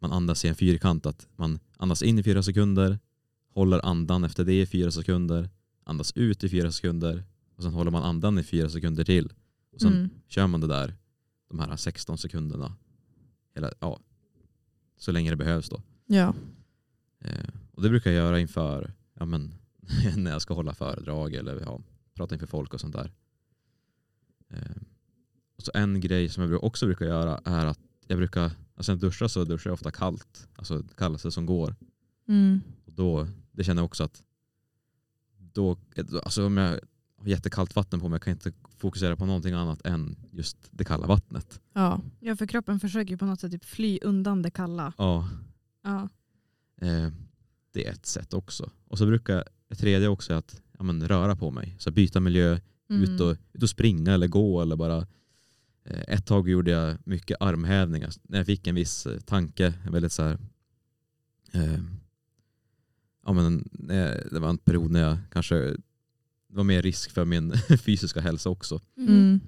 [0.00, 2.98] man andas i en fyrkant, att man andas in i fyra sekunder,
[3.54, 5.50] håller andan efter det i fyra sekunder,
[5.84, 7.24] andas ut i fyra sekunder
[7.56, 9.32] och sen håller man andan i fyra sekunder till.
[9.72, 10.10] Och sen Mm.
[10.26, 10.94] kör man det där,
[11.48, 12.76] de här 16 sekunderna,
[13.54, 14.00] hela, ja,
[14.96, 15.82] så länge det behövs då.
[16.06, 16.34] Ja.
[17.20, 19.54] Eh, och det brukar jag göra inför, ja, men,
[20.16, 21.80] när jag ska hålla föredrag eller ja,
[22.14, 23.12] prata inför folk och sånt där.
[24.50, 24.76] Eh,
[25.58, 29.00] så en grej som jag också brukar göra är att jag brukar, alltså när jag
[29.00, 31.76] duschar så duschar jag ofta kallt, alltså det kallaste som går.
[32.28, 32.60] Mm.
[32.86, 34.22] Och då, det känner jag också att
[35.38, 35.76] då,
[36.22, 36.80] alltså om jag
[37.16, 40.84] har jättekallt vatten på mig kan jag inte fokusera på någonting annat än just det
[40.84, 41.60] kalla vattnet.
[41.72, 42.00] Ja.
[42.20, 44.92] Ja för kroppen försöker på något sätt typ fly undan det kalla.
[44.98, 45.28] Ja,
[45.82, 46.08] Ja.
[46.80, 47.08] Eh,
[47.72, 48.70] det är ett sätt också.
[48.88, 51.76] Och så brukar ett tredje också är att ja, men, röra på mig.
[51.78, 53.02] Så byta miljö, Mm.
[53.02, 55.06] ut, och, ut och springa eller gå eller bara
[56.08, 58.10] ett tag gjorde jag mycket armhävningar.
[58.22, 60.38] När jag fick en viss eh, tanke, väldigt så här,
[61.52, 61.78] eh,
[63.26, 63.68] ja, men,
[64.30, 65.54] det var en period när jag kanske
[66.48, 67.52] det var mer risk för min
[67.84, 68.80] fysiska hälsa också.
[68.96, 69.08] Mhm.
[69.08, 69.40] Mm.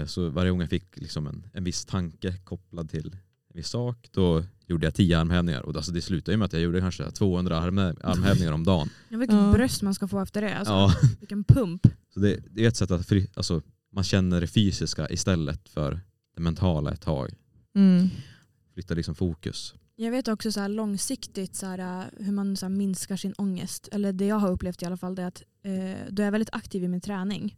[0.00, 3.06] Eh, så varje gång jag fick liksom en, en viss tanke kopplad till
[3.48, 5.60] en viss sak, då gjorde jag tio armhävningar.
[5.62, 8.90] Och alltså det slutade ju med att jag gjorde kanske 200 armhä- armhävningar om dagen.
[9.08, 9.52] Ja, vilket Ja.
[9.52, 10.54] bröst man ska få efter det.
[10.58, 10.72] Alltså.
[10.72, 11.86] Ja, Vilken pump.
[12.14, 13.62] så det, det är ett sätt att fri, alltså,
[13.94, 16.00] man känner det fysiska istället för
[16.34, 17.34] det mentala ett tag.
[17.74, 18.08] Mm.
[18.74, 19.74] Flytta liksom fokus.
[19.96, 23.32] Jag vet också så här långsiktigt så här, äh, hur man så här, minskar sin
[23.32, 23.88] ångest.
[23.92, 26.54] Eller det jag har upplevt i alla fall är att eh, då är jag väldigt
[26.54, 27.56] aktiv i min träning.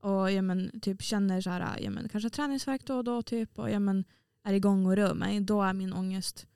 [0.00, 3.58] Och ja, men, typ känner så här, ja, men, kanske träningsvärk då och då typ,
[3.58, 4.04] och ja, men,
[4.44, 5.40] är igång och rör mig.
[5.40, 6.46] Då är min ångest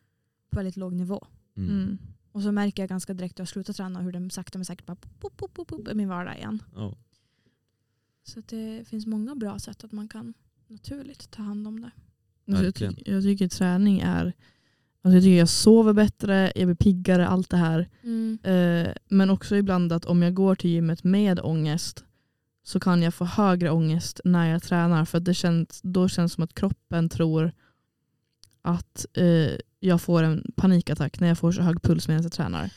[0.50, 1.26] på väldigt låg nivå.
[1.56, 1.70] Mm.
[1.70, 1.98] Mm.
[2.32, 4.86] Och så märker jag ganska direkt när jag slutar träna hur den sakta men säkert
[4.86, 6.62] bara pop, pop, pop, pop, i min vardag igen.
[6.74, 6.96] Ja.
[8.24, 10.34] Så att det finns många bra sätt att man kan
[10.68, 11.90] naturligt ta hand om det.
[12.48, 14.32] Alltså, jag, ty- jag tycker träning är...
[15.02, 17.88] Alltså jag tycker jag sover bättre, jag blir piggare, allt det här.
[18.42, 22.04] Eh, men också ibland att om jag går till gymmet med ångest
[22.62, 25.04] så kan jag få högre ångest när jag tränar.
[25.04, 27.52] För det känns, då känns det som att kroppen tror
[28.62, 32.70] att eh, jag får en panikattack när jag får så hög puls medan jag tränar.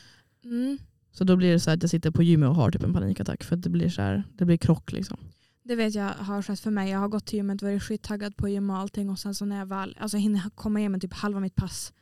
[0.44, 0.78] Mm.
[1.12, 3.44] Så då blir det så att jag sitter på gymmet och har typ en panikattack.
[3.44, 5.18] För att det blir så här, det blir krock liksom.
[5.68, 6.90] Det vet jag har skett för mig.
[6.90, 9.58] Jag har gått till gymmet, varit skittaggad på gym och allting och sen så när
[9.58, 11.94] jag väl alltså jag hinner komma igenom typ halva mitt pass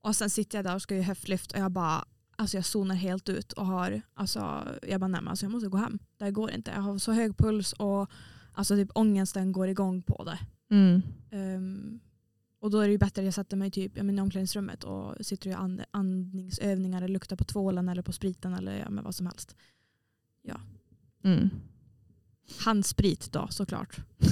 [0.00, 2.04] och sen sitter jag där och ska göra höftlyft och jag bara
[2.36, 5.68] alltså jag zonar helt ut och har alltså jag bara nej men alltså jag måste
[5.68, 5.98] gå hem.
[6.16, 6.70] Det här går inte.
[6.70, 8.10] Jag har så hög puls och
[8.52, 10.38] alltså typ ångesten går igång på det.
[10.74, 11.02] Mm.
[11.30, 12.00] Ehm,
[12.60, 15.26] och då är det ju bättre att jag sätter mig typ ja, i omklädningsrummet och
[15.26, 19.04] sitter och gör and, andningsövningar eller luktar på tvålen eller på spriten eller ja, men
[19.04, 19.56] vad som helst.
[21.24, 21.50] Mm.
[22.58, 23.96] Handsprit då såklart.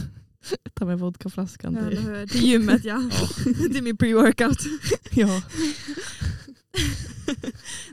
[0.75, 1.99] Ta med vodkaflaskan Ja, till.
[1.99, 2.27] hur?
[2.27, 3.11] Till gymmet ja.
[3.12, 3.29] Ja.
[3.70, 4.66] det är min pre-workout.
[5.11, 5.42] Ja.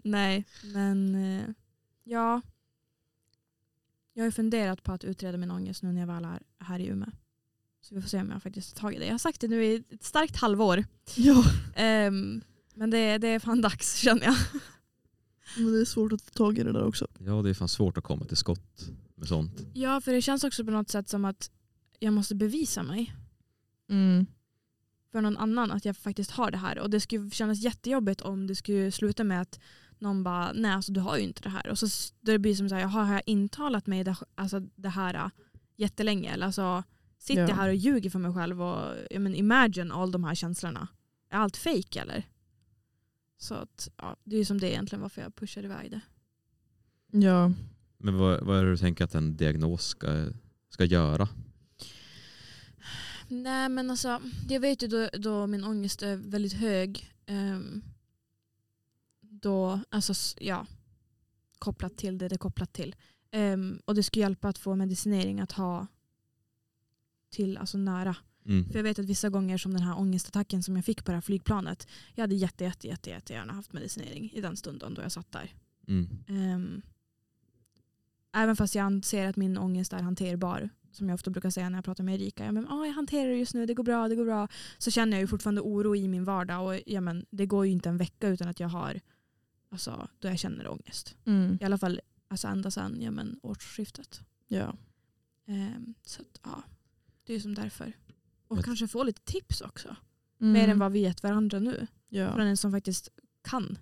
[0.04, 1.44] Nej, men eh,
[2.04, 2.42] ja.
[4.14, 6.88] Jag har funderat på att utreda min ångest nu när jag väl är här i
[6.88, 7.10] Umeå.
[7.82, 9.06] Så vi får se om jag faktiskt tar tag i det.
[9.06, 10.86] Jag har sagt det nu i ett starkt halvår.
[11.16, 11.44] ja.
[11.76, 12.42] Ehm,
[12.76, 14.36] men det, det är fan dags känner jag.
[15.58, 17.08] Men det är svårt att ta tag i det där också.
[17.20, 19.62] ja, det är fan svårt att komma till skott med sånt.
[19.74, 21.52] Ja, för det känns också på något sätt som att
[22.00, 23.16] jag måste bevisa mig.
[23.90, 24.26] Mm.
[25.12, 26.80] För någon annan att jag faktiskt har det här.
[26.80, 29.60] Och det skulle kännas jättejobbigt om det skulle sluta med att
[30.00, 31.68] någon bara, nej alltså du har ju inte det här.
[31.68, 34.90] Och så det blir som så här, jaha, har jag intalat mig det, alltså, det
[34.90, 35.30] här äh,
[35.76, 36.34] jättelänge?
[36.34, 36.84] Eller alltså,
[37.18, 37.50] sitter Ja.
[37.50, 40.88] jag här och ljuger för mig själv och jag men, imagine all de här känslorna.
[41.30, 42.24] Är allt fake eller?
[43.38, 46.02] Så att, ja, det är ju som det egentligen varför jag pushar iväg det.
[47.20, 47.52] Ja,
[47.98, 50.30] Men vad, vad är det du tänker att en diagnos ska,
[50.70, 51.30] ska göra?
[53.28, 57.14] Nej men alltså, jag vet ju då, då min ångest är väldigt hög.
[57.26, 57.82] ehm,
[59.22, 60.66] då, alltså ja,
[61.60, 62.96] kopplat till det det är kopplat till.
[63.32, 65.88] Ehm, och det skulle hjälpa att få medicinering att ha
[67.30, 68.16] till alltså nära.
[68.46, 68.70] Mm.
[68.70, 71.16] För jag vet att vissa gånger som den här ångestattacken som jag fick på det
[71.16, 71.88] här flygplanet.
[72.16, 75.32] Jag hade jätte, jätte, jätte, jätte gärna haft medicinering i den stunden då jag satt
[75.32, 75.54] där.
[75.88, 76.10] Mm.
[76.28, 76.82] Ehm,
[78.34, 81.78] även fast jag anser att min ångest är hanterbar, som jag ofta brukar säga när
[81.78, 84.08] jag pratar med Erika, ja, men, "Ah, jag hanterar det just nu, det går bra,
[84.08, 84.48] det går bra.
[84.78, 87.72] Så känner jag ju fortfarande oro i min vardag och ja, men, det går ju
[87.72, 89.00] inte en vecka utan att jag har,
[89.72, 91.16] alltså, då jag känner ångest.
[91.26, 91.58] mm.
[91.62, 94.22] I alla fall alltså, ända sedan ja, men, årsskiftet.
[94.48, 94.76] ja.
[95.46, 96.64] Ehm, så att, ja,
[97.26, 97.94] det är som därför.
[98.48, 99.96] Och Men- kanske få lite tips också.
[100.42, 100.54] Mm.
[100.54, 101.88] Mer än vad vi gett varandra nu.
[102.10, 102.34] ja.
[102.34, 103.10] Från en som faktiskt
[103.42, 103.78] kan.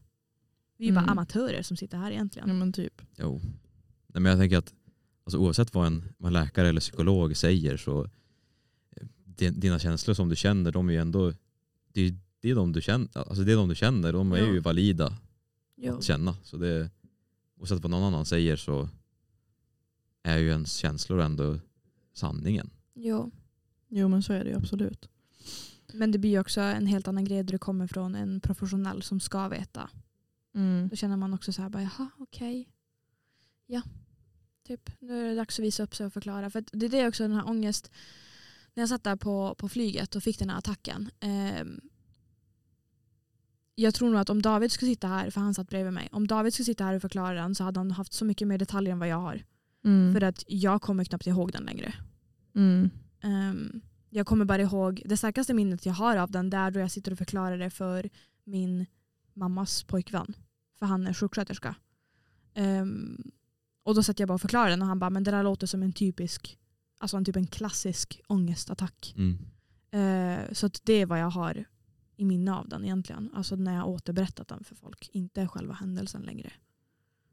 [0.77, 1.03] Vi är Mm.
[1.03, 2.47] bara amatörer som sitter här egentligen.
[2.47, 3.01] ja, men typ.
[3.17, 3.41] Jo.
[4.15, 4.73] Nej, men jag tänker att
[5.23, 8.03] alltså, oavsett vad en, vad en läkare eller psykolog säger så
[8.91, 11.33] eh, din- dina känslor som du känner, de är ju ändå
[11.93, 14.37] det är, det är de du känner, alltså det är de du känner, de är
[14.37, 14.45] Ja.
[14.45, 15.17] ju valida
[15.75, 15.97] Jo.
[15.97, 16.35] att känna.
[16.43, 16.89] Så det,
[17.57, 18.89] oavsett vad någon annan säger så
[20.23, 21.59] är ju ens känslor ändå
[22.13, 22.69] sanningen.
[22.93, 23.31] Jo.
[23.89, 25.09] Jo men så är det ju absolut.
[25.93, 29.01] Men det blir ju också en helt annan grej då det kommer från en professionell
[29.03, 29.89] som ska veta.
[30.55, 30.87] Mm.
[30.89, 32.69] Då känner man också så här, bara, jaha okej.
[33.67, 33.81] Ja,
[34.65, 34.89] typ.
[34.99, 36.49] Nu är det dags att visa upp sig och förklara.
[36.49, 37.91] För det är det också, den här ångest.
[38.73, 41.09] När jag satt där på, på flyget och fick den här attacken.
[41.19, 41.81] ehm,
[43.75, 46.09] jag tror nog att om David skulle sitta här, för han satt bredvid mig.
[46.11, 48.57] Om David skulle sitta här och förklara den så hade han haft så mycket mer
[48.57, 49.43] detaljer än vad jag har.
[49.85, 50.13] Mm.
[50.13, 51.93] För att jag kommer knappt ihåg den längre.
[52.55, 52.89] Mm.
[53.21, 56.79] Ehm, jag kommer bara ihåg, det starkaste minnet jag har av den det är då
[56.79, 58.09] jag sitter och förklarar det för
[58.43, 58.85] min
[59.33, 60.35] mammas pojkvän.
[60.79, 61.75] För han är sjuksköterska.
[62.53, 63.31] Ehm,
[63.85, 65.67] och då satt jag bara och förklarade den och han bara, men det där låter
[65.67, 66.57] som en typisk,
[66.99, 69.15] alltså en typ en klassisk ångestattack.
[69.17, 69.37] Mm.
[69.91, 71.65] Eh, så att det är vad jag har
[72.15, 73.31] i minne av den egentligen.
[73.33, 75.09] Alltså när jag återberättat den för folk.
[75.13, 76.51] Inte själva händelsen längre.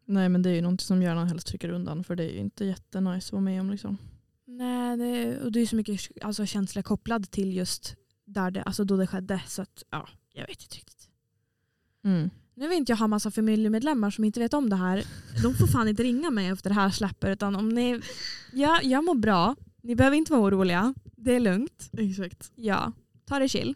[0.04, 2.38] Nej men det är ju någonting som hjärnan helst trycker undan för det är ju
[2.38, 3.98] inte jättenice att vara med om liksom.
[4.44, 8.84] Nej, det, och det är så mycket alltså, känsla kopplad till just där det, alltså
[8.84, 9.42] då det skedde.
[9.46, 11.08] Så att, ja, jag vet inte riktigt.
[12.04, 12.30] Mm.
[12.54, 15.04] Nu vill inte jag ha massa familjemedlemmar som inte vet om det här.
[15.42, 17.30] De får fan inte ringa mig efter det här släpper.
[17.30, 18.00] Utan om ni,
[18.52, 19.56] ja, jag mår bra.
[19.82, 20.94] Ni behöver inte vara oroliga.
[21.16, 21.90] Det är lugnt.
[21.98, 22.52] Exakt.
[22.54, 22.92] Ja,
[23.24, 23.74] ta det chill.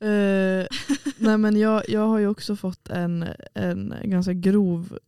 [0.00, 0.66] Eh,
[1.18, 4.98] nej men jag, jag har ju också fått en, en ganska grov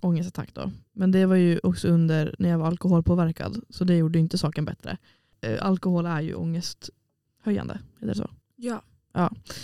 [0.00, 0.72] ångestattack då.
[0.92, 3.64] Men det var ju också under när jag var alkoholpåverkad.
[3.68, 4.98] Så det gjorde inte saken bättre.
[5.40, 7.78] Eh, alkohol är ju ångesthöjande.
[8.00, 8.30] Är det så?
[8.56, 8.82] Ja.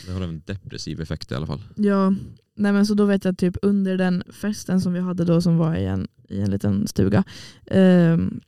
[0.06, 1.60] Det har en depressiv effekt i alla fall.
[1.74, 2.14] Ja,
[2.54, 5.56] nej men så då vet jag typ under den festen som vi hade då som
[5.56, 7.24] var i en, i en liten stuga.
[7.66, 8.40] ehm,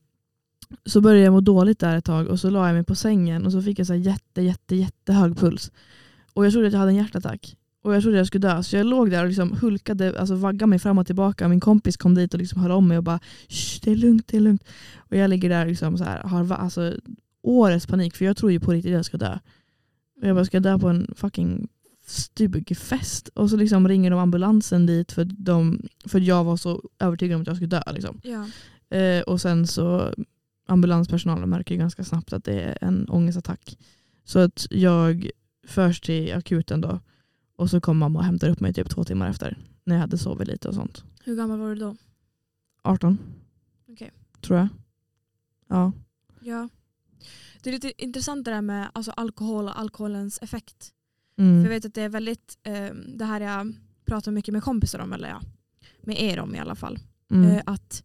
[0.87, 3.47] så började jag må dåligt där ett tag och så la jag mig på sängen
[3.47, 5.73] och så fick jag så jätte, jätte, jättehög puls.
[6.33, 7.57] Och jag trodde att jag hade en hjärtattack.
[7.83, 8.63] Och jag trodde jag skulle dö.
[8.63, 11.49] Så jag låg där och liksom hulkade, alltså vaggade mig fram och tillbaka.
[11.49, 13.21] Min kompis kom dit och liksom höll om mig och bara
[13.83, 14.65] det är lugnt, det är lugnt.
[14.97, 16.95] Och jag ligger där liksom så här, har alltså,
[17.43, 19.39] årets panik för jag tror ju på riktigt att jag ska dö.
[20.23, 21.69] Och jag bara, ska dö på en fucking
[22.07, 23.29] stugfest?
[23.29, 27.41] Och så liksom ringer de ambulansen dit för, de, för jag var så övertygad om
[27.41, 27.83] att jag skulle dö.
[27.93, 28.21] Liksom.
[28.25, 28.47] ja.
[28.97, 30.15] Eh, och sen så
[30.67, 33.79] ambulanspersonalen märker ganska snabbt att det är en ångestattack.
[34.25, 35.31] Så att jag
[35.67, 37.01] förs till akuten då.
[37.57, 39.59] Och så kom mamma och hämtar upp mig typ två timmar efter.
[39.85, 41.05] När jag hade sovit lite och sånt.
[41.25, 41.97] Hur gammal var du då?
[42.83, 43.19] 18
[43.89, 44.11] Okej.
[44.41, 44.69] tror jag.
[45.69, 45.93] Ja.
[46.41, 46.69] Ja.
[47.63, 50.93] Det är lite intressant det där med alltså, alkohol och alkoholens effekt.
[51.39, 51.65] Mm.
[51.65, 54.99] För jag vet att det är väldigt, eh, det här jag pratar mycket med kompisar
[54.99, 55.41] om, eller ja,
[56.03, 56.99] med er om i alla fall.
[57.31, 57.51] Mm.
[57.51, 58.03] Eh, att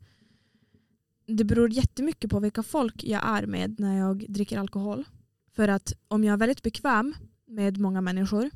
[1.27, 5.03] det beror jättemycket på vilka folk jag är med när jag dricker alkohol.
[5.55, 7.15] För att om jag är väldigt bekväm
[7.47, 8.49] med många människor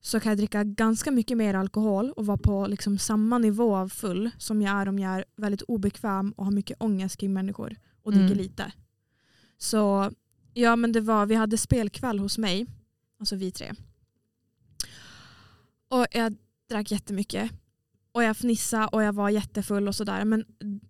[0.00, 3.88] så kan jag dricka ganska mycket mer alkohol och vara på liksom samma nivå av
[3.88, 7.76] full som jag är om jag är väldigt obekväm och har mycket ångest kring människor
[8.02, 8.38] och dricker Mm.
[8.38, 8.72] lite.
[9.58, 10.10] Så
[10.60, 12.66] ja men det var, vi hade spelkväll hos mig,
[13.18, 13.72] alltså vi tre.
[15.88, 16.36] Och jag
[16.68, 17.50] drack jättemycket.
[18.12, 20.24] Och jag fnissade och jag var jättefull och sådär.
[20.24, 20.44] Men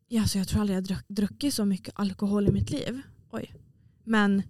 [0.09, 3.03] ja, så jag tror aldrig jag druck, druckit så mycket alkohol i mitt liv.
[3.31, 3.55] Oj.
[4.05, 4.43] Men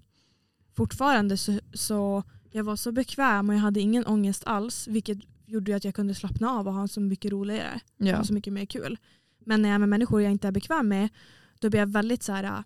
[0.76, 4.88] fortfarande så, så jag var så bekväm och jag hade ingen ångest alls.
[4.88, 7.80] Vilket gjorde att jag kunde slappna av och ha så mycket roligare.
[7.96, 8.16] Ja.
[8.16, 8.98] Ha så mycket mer kul.
[9.44, 11.09] Men när jag är med människor jag inte är bekväm med
[11.61, 12.64] då blir jag väldigt så här.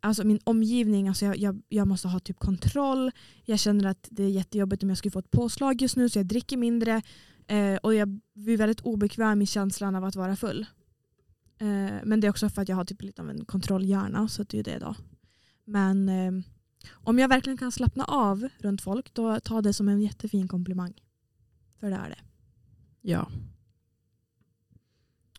[0.00, 3.10] Alltså min omgivning, alltså jag, jag, jag måste ha typ kontroll.
[3.44, 6.18] Jag känner att det är jättejobbigt om jag skulle få ett påslag just nu så
[6.18, 7.02] jag dricker mindre.
[7.46, 10.66] Eh, och jag blir väldigt obekväm i känslan av att vara full.
[11.58, 14.42] Eh, men det är också för att jag har typ lite av en kontrollhjärna så
[14.42, 14.94] det är det då.
[15.64, 16.32] Men eh,
[16.92, 20.94] om jag verkligen kan slappna av runt folk då tar det som en jättefin komplimang.
[21.80, 22.18] För det är det.
[23.00, 23.30] ja.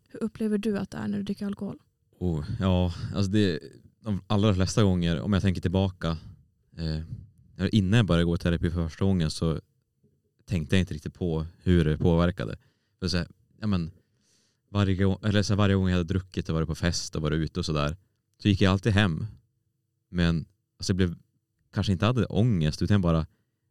[0.07, 1.79] Hur upplever du att det är när du dricker alkohol?
[2.19, 3.59] Oh, ja, alltså det,
[4.05, 6.17] de allra flesta gånger, om jag tänker tillbaka,
[6.77, 9.59] eh, innan jag började gå i terapi för första gången så
[10.45, 12.57] tänkte jag inte riktigt på hur det påverkade.
[12.99, 13.27] För så här,
[13.61, 13.91] ja, men,
[14.69, 17.21] varje, gång, eller så här, varje gång jag hade druckit och varit på fest och
[17.21, 17.97] varit ute och sådär
[18.41, 19.25] så gick jag alltid hem.
[20.09, 20.45] Men
[20.77, 21.15] alltså, jag blev
[21.73, 23.25] kanske inte hade ångest utan jag bara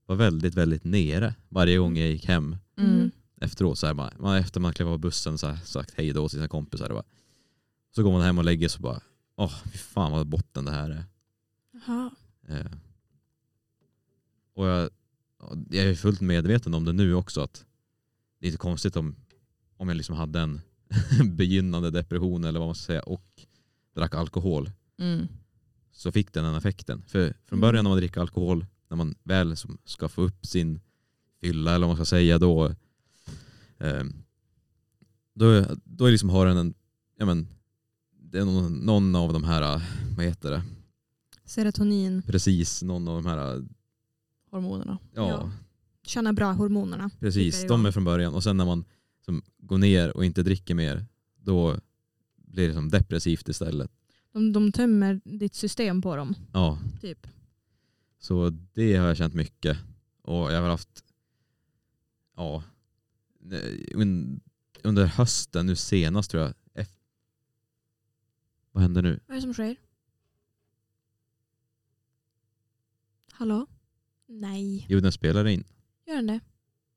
[0.06, 3.10] var väldigt, väldigt nere varje gång jag gick hem Mm.
[3.40, 3.78] efteråt.
[3.78, 6.48] Så här, man, efter man klev av bussen så här, sagt hej då till sina
[6.48, 6.88] kompisar.
[6.88, 7.04] Och bara,
[7.94, 9.00] så går man hem och lägger sig och bara,
[9.36, 11.04] åh fy fan vad botten det här är.
[11.72, 12.10] Jaha.
[12.48, 12.66] Eh,
[14.54, 14.90] och jag,
[15.70, 17.64] jag är fullt medveten om det nu också att
[18.40, 19.16] det är inte konstigt om,
[19.76, 20.60] om jag liksom hade en
[21.36, 23.24] begynnande depression eller vad man ska säga och
[23.94, 25.26] drack alkohol Mm.
[25.92, 27.02] så fick den den effekten.
[27.06, 27.60] För från Mm.
[27.60, 30.80] början när man dricker alkohol, när man väl som ska få upp sin
[31.40, 32.66] fylla eller vad man ska säga då
[33.78, 34.04] eh,
[35.34, 36.74] då, då liksom har den en,
[37.16, 37.48] ja men
[38.34, 39.82] det är någon, någon av de här,
[40.16, 40.62] vad heter det,
[41.44, 43.64] Serotonin, precis någon av de här,
[44.50, 44.98] Hormonerna.
[45.14, 45.50] ja, Ja.
[46.02, 47.10] känna bra hormonerna.
[47.20, 48.84] precis, de är från början och sen när man
[49.24, 51.76] som går ner och inte dricker mer då
[52.36, 53.90] blir det som depressivt istället.
[54.32, 56.34] De, de tömmer ditt system på dem.
[56.52, 57.26] Ja, Typ.
[58.18, 59.78] Så det har jag känt mycket.
[60.22, 61.04] Och jag har haft,
[62.36, 62.62] ja,
[63.94, 64.40] un-
[64.82, 66.54] under hösten nu senast tror jag.
[68.74, 69.20] Vad händer nu?
[69.26, 69.76] Vad är det som sker?
[73.32, 73.66] Hallå?
[74.26, 74.86] Nej.
[74.88, 75.64] Jo den spelar in.
[76.06, 76.40] Gör den det?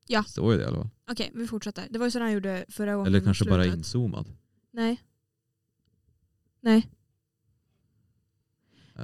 [0.06, 0.88] Det står ju det i alla fall.
[1.10, 1.86] Okej, vi fortsätter.
[1.90, 3.06] Det var ju så den gjorde förra gången.
[3.06, 3.78] Eller kanske bara slutet.
[3.78, 4.32] inzoomad.
[4.70, 5.02] Nej.
[6.60, 6.88] Nej,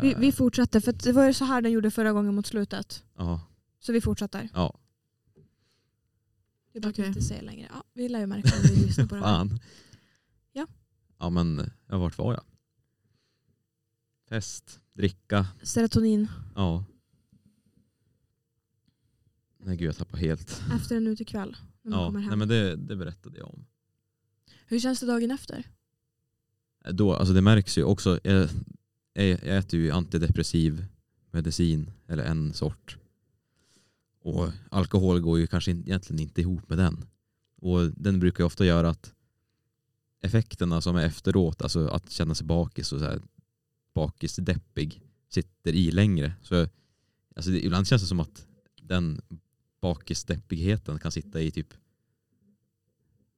[0.02, 0.80] vi, Eh, vi fortsätter.
[0.80, 3.04] För det var ju så här den gjorde förra gången mot slutet.
[3.16, 3.40] Ja,
[3.78, 4.48] Så vi fortsätter.
[4.54, 4.78] ja.
[6.72, 7.02] Det är bara Okej.
[7.02, 7.68] att vi inte ser längre.
[7.72, 9.26] Ja, vi lär ju märka om vi lyssnar på det här.
[9.36, 9.60] Fan.
[10.52, 10.66] Ja.
[11.18, 12.44] Ja men, ja, vart var jag?
[14.34, 16.28] Fest, dricka, Serotonin.
[16.54, 16.84] ja.
[19.58, 20.62] Nej gud jag tappar helt.
[20.76, 21.56] Efter en utekväll.
[21.82, 22.28] När man Ja, kommer hem.
[22.28, 23.66] nej men det, det berättade jag om.
[24.66, 25.64] Hur känns det dagen efter?
[26.90, 28.20] Då, alltså det märks ju också.
[28.24, 28.48] Jag,
[29.12, 30.86] jag jag äter ju antidepressiv
[31.30, 32.96] medicin, eller en sort.
[34.20, 37.04] Och alkohol går ju kanske in- egentligen inte ihop med den.
[37.56, 39.14] Och den brukar ju ofta göra att
[40.20, 43.20] effekterna som är efteråt, alltså att känna sig bakis och så här,
[43.94, 46.32] bakisdeppig, sitter i längre.
[46.42, 46.68] Så
[47.36, 48.46] alltså det, ibland känns det som att
[48.82, 49.20] den
[49.80, 51.74] bakisdeppigheten kan sitta i typ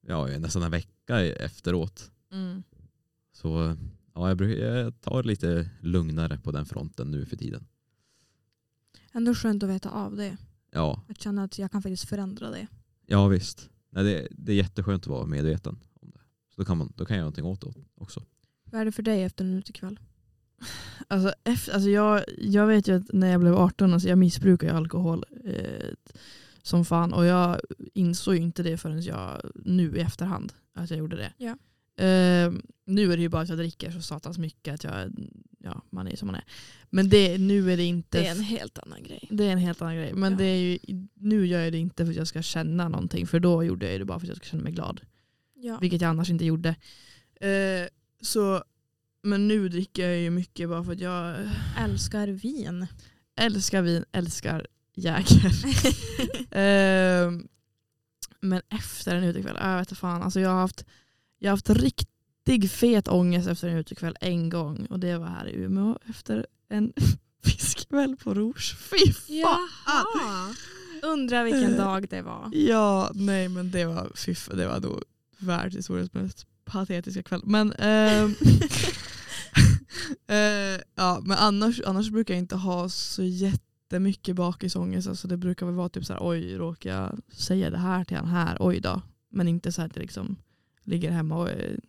[0.01, 2.11] ja, nästan en vecka efteråt.
[2.31, 2.63] Mm.
[3.33, 3.75] Så
[4.13, 7.67] ja, jag, brukar, jag tar lite lugnare på den fronten nu för tiden.
[9.11, 10.37] Ändå skönt att veta av det.
[10.71, 12.67] Ja, Att känna att jag kan faktiskt förändra det.
[13.05, 13.69] ja visst.
[13.89, 16.19] Nej, det, det är jätteskönt att vara medveten om det.
[16.55, 18.23] Så då kan, man, då kan jag göra någonting åt det också.
[18.63, 19.99] Vad är det för dig efter en utekväll?
[21.07, 24.67] Alltså, efter, alltså jag, jag vet ju att när jag blev 18, alltså jag missbrukar
[24.67, 25.89] ju alkohol eh,
[26.61, 27.13] som fan.
[27.13, 27.59] Och jag
[27.93, 31.33] insåg ju inte det förrän jag nu i efterhand att jag gjorde det.
[31.37, 31.57] Ja.
[32.05, 32.53] Eh,
[32.85, 35.11] nu är det ju bara att jag dricker så satans mycket att jag,
[35.59, 36.43] ja, man är som man är.
[36.89, 38.19] Men det, nu är det inte...
[38.21, 39.27] Det är en helt annan grej.
[39.31, 40.13] det är en helt annan grej.
[40.13, 40.37] Men Ja.
[40.37, 40.79] det är ju,
[41.13, 43.27] nu gör jag det inte för att jag ska känna någonting.
[43.27, 45.01] För då gjorde jag det bara för att jag ska känna mig glad.
[45.53, 45.77] Ja.
[45.81, 46.69] Vilket jag annars inte gjorde.
[47.41, 47.87] Eh,
[48.21, 48.63] så,
[49.23, 51.35] men nu dricker jag ju mycket bara för att jag
[51.77, 52.87] Älskar vin.
[53.35, 55.51] älskar vin, älskar Jäger.
[56.51, 57.47] Ehm,
[58.41, 60.21] men efter en utekväll, jag vet fan.
[60.21, 60.85] Alltså jag, har haft,
[61.39, 64.85] jag har haft riktig fet ångest efter en utekväll en gång.
[64.85, 66.93] Och det var här i Umeå efter en
[67.43, 68.75] fiskkväll på Rouge.
[68.77, 69.69] Fy fan!
[69.85, 70.55] Jaha.
[71.03, 72.49] Undrar vilken dag det var.
[72.53, 75.03] Ja, nej men det var, fan, det var nog
[75.37, 77.41] världshistoriens mest patetiska kväll.
[77.43, 78.35] Men, ehm,
[80.27, 85.07] eh, ja, men annars, annars brukar jag inte ha så jättemycket bakisångest.
[85.07, 88.17] Alltså det brukar väl vara typ så här, oj råkar jag säga det här till
[88.17, 89.01] han här, oj då.
[89.29, 90.35] Men inte så att jag liksom
[90.83, 91.79] ligger hemma och är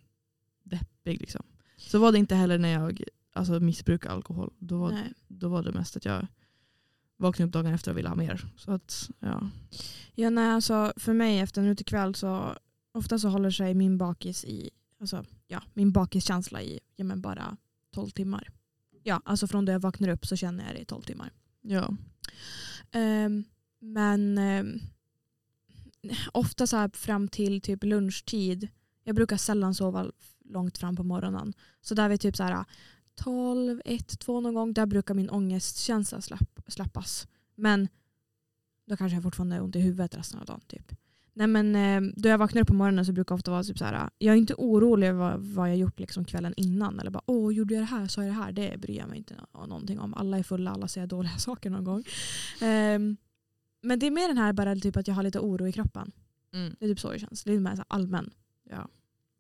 [0.63, 1.21] deppig.
[1.21, 1.43] Liksom.
[1.77, 3.03] Så var det inte heller när jag
[3.33, 4.53] alltså, missbrukade alkohol.
[4.59, 5.13] Då var, Nej.
[5.29, 6.27] då var det mest att jag
[7.17, 8.53] vakna upp dagen efter och vilja ha mer.
[8.57, 9.51] Så att, ja.
[10.15, 12.55] Ja, nej, alltså, för mig efter en utekväll så
[12.99, 14.71] ofta så håller sig min bakis i,
[15.01, 17.57] alltså, ja, min bakiskänsla i ja, men bara
[17.95, 18.49] 12 timmar.
[19.03, 21.33] Ja, alltså från då jag vaknar upp så känner jag det i 12 timmar.
[21.63, 21.97] ja.
[22.91, 23.45] Ehm,
[23.81, 24.81] men ehm,
[26.33, 28.69] ofta så här fram till typ lunchtid.
[29.05, 30.11] Jag brukar sällan sova
[30.45, 31.53] långt fram på morgonen.
[31.81, 32.65] Så där vid typ så här
[33.15, 34.73] 12, 1, 2 någon gång.
[34.73, 37.29] Där brukar min ångestkänsla släpp, släppas.
[37.55, 37.89] Men
[38.87, 40.61] då kanske jag fortfarande har ont i huvudet resten av dagen.
[40.67, 40.93] Typ.
[41.39, 43.79] Nej, men, eh, då jag vaknar upp på morgonen så brukar jag ofta vara typ
[43.79, 44.11] så här.
[44.19, 47.01] Jag är inte orolig över vad, vad jag gjort liksom kvällen innan.
[47.01, 48.53] Eller bara åh gjorde jag det här, sa jag det här.
[48.53, 50.15] Det bryr jag mig inte någonting om.
[50.15, 52.05] Alla är fulla, alla säger dåliga saker någon gång.
[52.61, 53.17] Ehm,
[53.83, 56.13] men det är mer den här bara typ att jag har lite oro i kroppen.
[56.53, 56.77] Mm.
[56.79, 57.47] Det är typ så det känns.
[57.47, 58.31] Lite mer så allmän.
[58.71, 58.89] ja.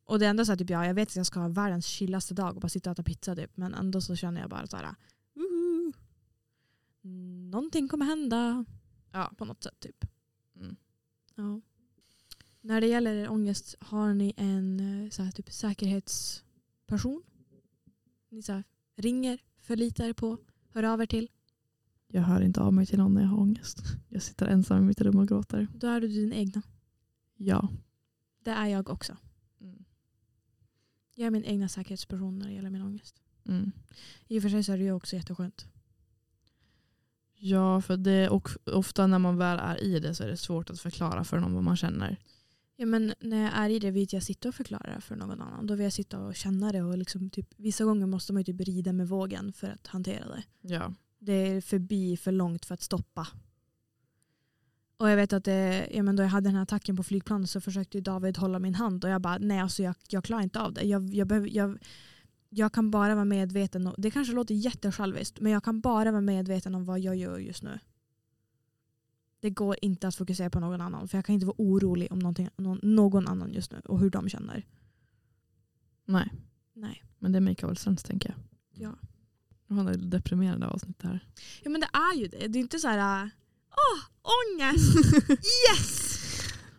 [0.04, 2.34] Och det enda så här, typ, ja, jag vet att jag ska ha världens chillaste
[2.34, 3.56] dag och bara sitta och äta pizza typ.
[3.56, 4.94] Men ändå så känner jag bara så här.
[5.36, 5.92] Uh,
[7.50, 8.64] någonting kommer hända.
[9.12, 9.32] Ja.
[9.38, 10.04] På något sätt typ.
[10.56, 10.76] Mm.
[11.34, 11.60] Ja.
[12.68, 17.22] När det gäller ångest, har ni en eh, så här, typ, säkerhetsperson?
[18.28, 18.64] Ni så här,
[18.96, 20.38] ringer, förlitar er på,
[20.72, 21.28] hör av er till.
[22.08, 23.78] Jag hör inte av mig till någon när jag har ångest.
[24.08, 25.68] Jag sitter ensam i mitt rum och gråter.
[25.74, 26.62] Då är du din egna.
[27.36, 27.68] Ja.
[28.44, 29.16] Det är jag också.
[29.60, 29.84] Mm.
[31.14, 33.22] Jag är min egna säkerhetsperson när det gäller min ångest.
[33.44, 33.72] Mm.
[34.26, 35.66] I och för sig så är det ju också jätteskönt.
[37.34, 40.70] Ja, för det, och ofta när man väl är i det så är det svårt
[40.70, 42.18] att förklara för någon vad man känner.
[42.80, 45.66] Ja, men när jag är i det vill jag sitta och förklara för någon annan.
[45.66, 46.82] Då vill jag sitta och känna det.
[46.82, 50.24] Och liksom typ, vissa gånger måste man ju typ rida med vågen för att hantera
[50.28, 50.42] det.
[50.60, 50.94] Ja.
[51.18, 53.28] Det är förbi för långt för att stoppa.
[54.96, 57.50] Och jag vet att det, ja, men då jag hade den här attacken på flygplanet
[57.50, 60.60] så försökte David hålla min hand och jag bara nej alltså jag, jag klarar inte
[60.60, 60.82] av det.
[60.82, 61.78] Jag, jag, behöver, jag,
[62.48, 66.20] jag kan bara vara medveten om, det kanske låter jättesjälviskt men jag kan bara vara
[66.20, 67.78] medveten om vad jag gör just nu.
[69.40, 72.18] Det går inte att fokusera på någon annan för jag kan inte vara orolig om
[72.18, 74.66] någon, någon annan just nu och hur de känner.
[76.04, 76.32] Nej,
[76.74, 77.04] Nej.
[77.18, 78.38] men det make väl sense tänker jag.
[78.88, 78.94] Ja.
[79.66, 81.24] Jag har ett deprimerande avsnitt här.
[81.62, 82.48] Ja men det är ju det.
[82.48, 83.30] Det är inte så här
[83.70, 84.00] åh
[84.44, 84.96] ångest,
[85.30, 86.08] yes!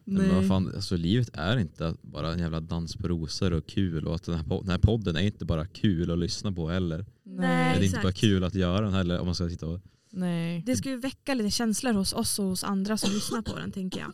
[0.04, 4.08] Men vad fan, alltså, livet är inte bara en jävla dans på rosor och kul
[4.08, 6.70] och att den här, po- den här podden är inte bara kul att lyssna på
[6.70, 7.06] heller.
[7.24, 8.04] Nej, det är inte exakt.
[8.04, 9.82] bara kul att göra den heller om man ska sitta och
[10.12, 10.64] Nej.
[10.66, 13.72] Det ska ju väcka lite känslor hos oss och hos andra som lyssnar på den
[13.72, 14.14] tänker jag.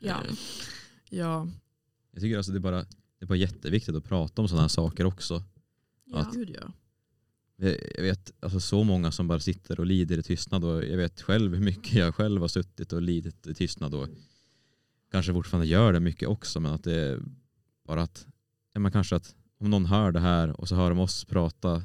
[0.00, 0.22] Ja.
[1.10, 1.48] Ja.
[2.12, 4.68] Jag tycker alltså det är bara, det är bara jätteviktigt att prata om sådana här
[4.68, 5.42] saker också.
[6.04, 6.18] ja.
[6.18, 6.72] Att- Gud ja.
[7.56, 10.96] Jag jag vet alltså så många som bara sitter och lider i tystnad och jag
[10.96, 14.08] vet själv hur mycket jag själv har suttit och lidit i tystnad och
[15.10, 17.20] kanske fortfarande gör det mycket också men att det är
[17.84, 18.26] bara att,
[18.72, 21.82] ja men kanske att om någon hör det här och så hör de oss prata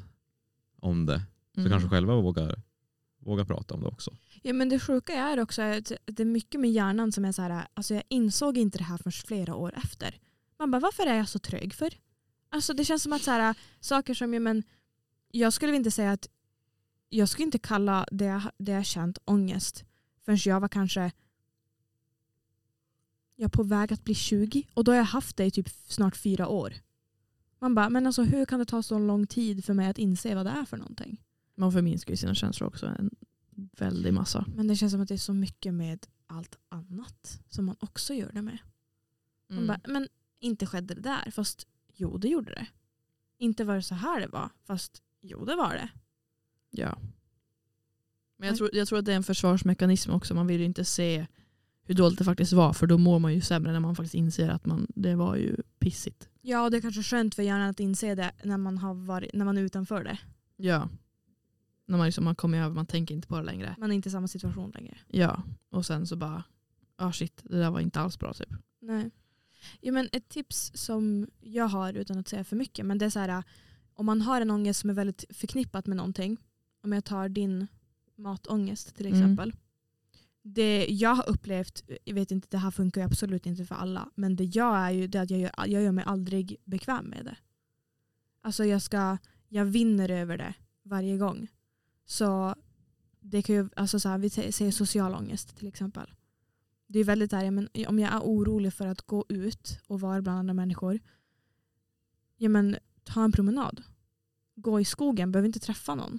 [0.80, 1.22] om det
[1.56, 1.70] så Mm.
[1.72, 2.62] kanske själva vågar,
[3.18, 4.16] vågar prata om det också.
[4.42, 7.42] ja men det sjuka är också att det är mycket med hjärnan som är så
[7.42, 10.18] här, alltså jag insåg inte det här förrän flera år efter.
[10.58, 11.94] Man bara varför är jag så trög för?
[12.48, 14.62] Alltså det känns som att så här, saker som, ja, men,
[15.30, 16.28] jag skulle inte säga att,
[17.08, 19.84] jag skulle inte kalla det, jag- det jag känt ångest
[20.24, 21.12] förrän jag var kanske
[23.36, 25.68] jag är på väg att bli 20 och då har jag haft det i typ
[25.68, 26.74] snart fyra år.
[27.58, 30.34] Man bara, men alltså hur kan det ta så lång tid för mig att inse
[30.34, 31.22] vad det är för någonting?
[31.56, 33.10] Man förminskar ju sina känslor också en
[33.78, 34.44] väldig massa.
[34.56, 38.14] Men det känns som att det är så mycket med allt annat som man också
[38.14, 38.58] gör det med.
[39.48, 39.66] Man Mm.
[39.66, 40.08] bara, men
[40.40, 42.66] inte skedde det där, fast jo det gjorde det.
[43.38, 45.88] Inte var det så här det var, fast jo det var det.
[46.70, 46.98] Ja.
[48.38, 50.34] Men jag tror, jag tror att det är en försvarsmekanism också.
[50.34, 51.26] Man vill ju inte se
[51.82, 54.48] hur dåligt det faktiskt var för då mår man ju sämre när man faktiskt inser
[54.48, 56.28] att man, det var ju pissigt.
[56.42, 59.34] Ja, och det är kanske skönt för hjärnan att inse det när man, har varit,
[59.34, 60.18] när man är utanför det.
[60.56, 60.88] Ja.
[61.86, 63.76] När man liksom har kommit över, man tänker inte på det längre.
[63.78, 64.98] Man är inte i samma situation längre.
[65.08, 65.42] Ja.
[65.70, 66.44] Och sen så bara,
[66.96, 68.48] ah shit, det där var inte alls bra typ.
[68.80, 69.10] Nej.
[69.80, 73.10] Ja, men ett tips som jag har, utan att säga för mycket, men det är
[73.10, 73.42] så här,
[73.94, 76.36] om man har en ångest som är väldigt förknippat med någonting,
[76.82, 77.66] om jag tar din
[78.16, 79.18] matångest till Mm.
[79.18, 79.52] exempel.
[80.42, 84.08] Det jag har upplevt, jag vet inte, det här funkar ju absolut inte för alla,
[84.14, 87.24] men det jag är ju det att jag gör, jag gör mig aldrig bekväm med
[87.24, 87.36] det.
[88.40, 89.18] Alltså jag ska,
[89.48, 91.48] jag vinner över det varje gång.
[92.06, 92.54] Så
[93.20, 96.12] det kan ju, alltså så här, vi säger social ångest till exempel.
[96.86, 100.22] Det är väldigt där, men om jag är orolig för att gå ut och vara
[100.22, 101.00] bland andra människor,
[102.36, 103.82] ja men ta en promenad.
[104.54, 106.18] Gå i skogen, behöver inte träffa någon.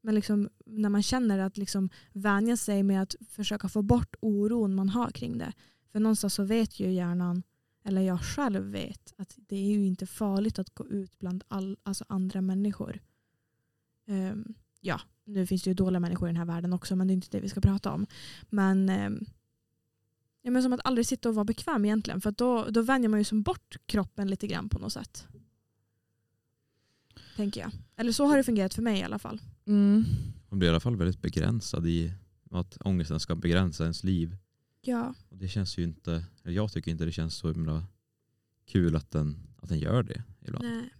[0.00, 4.74] Men liksom, när man känner att liksom vänja sig med att försöka få bort oron
[4.74, 5.52] man har kring det.
[5.92, 7.42] För någonstans så vet ju hjärnan,
[7.84, 11.76] eller jag själv vet, att det är ju inte farligt att gå ut bland all,
[11.82, 13.00] alltså andra människor.
[14.06, 14.54] Um,
[14.86, 17.14] ja, nu finns det ju dåliga människor i den här världen också men det är
[17.14, 18.06] inte det vi ska prata om.
[18.50, 19.10] Men, eh,
[20.42, 23.08] ja, men som att aldrig sitta och vara bekväm egentligen för att då, då vänjer
[23.08, 25.26] man ju som bort kroppen lite grann på något sätt.
[27.36, 27.70] Tänker jag.
[27.96, 29.40] Eller så har det fungerat för mig i alla fall.
[29.66, 30.04] Mm.
[30.48, 32.12] Man blir i alla fall väldigt begränsad i
[32.50, 34.36] att ångesten ska begränsa ens liv.
[34.80, 35.14] Ja.
[35.28, 37.86] Och det känns ju inte, jag tycker inte det känns så himla
[38.66, 40.64] kul att den, att den gör det ibland.
[40.64, 40.90] Nej.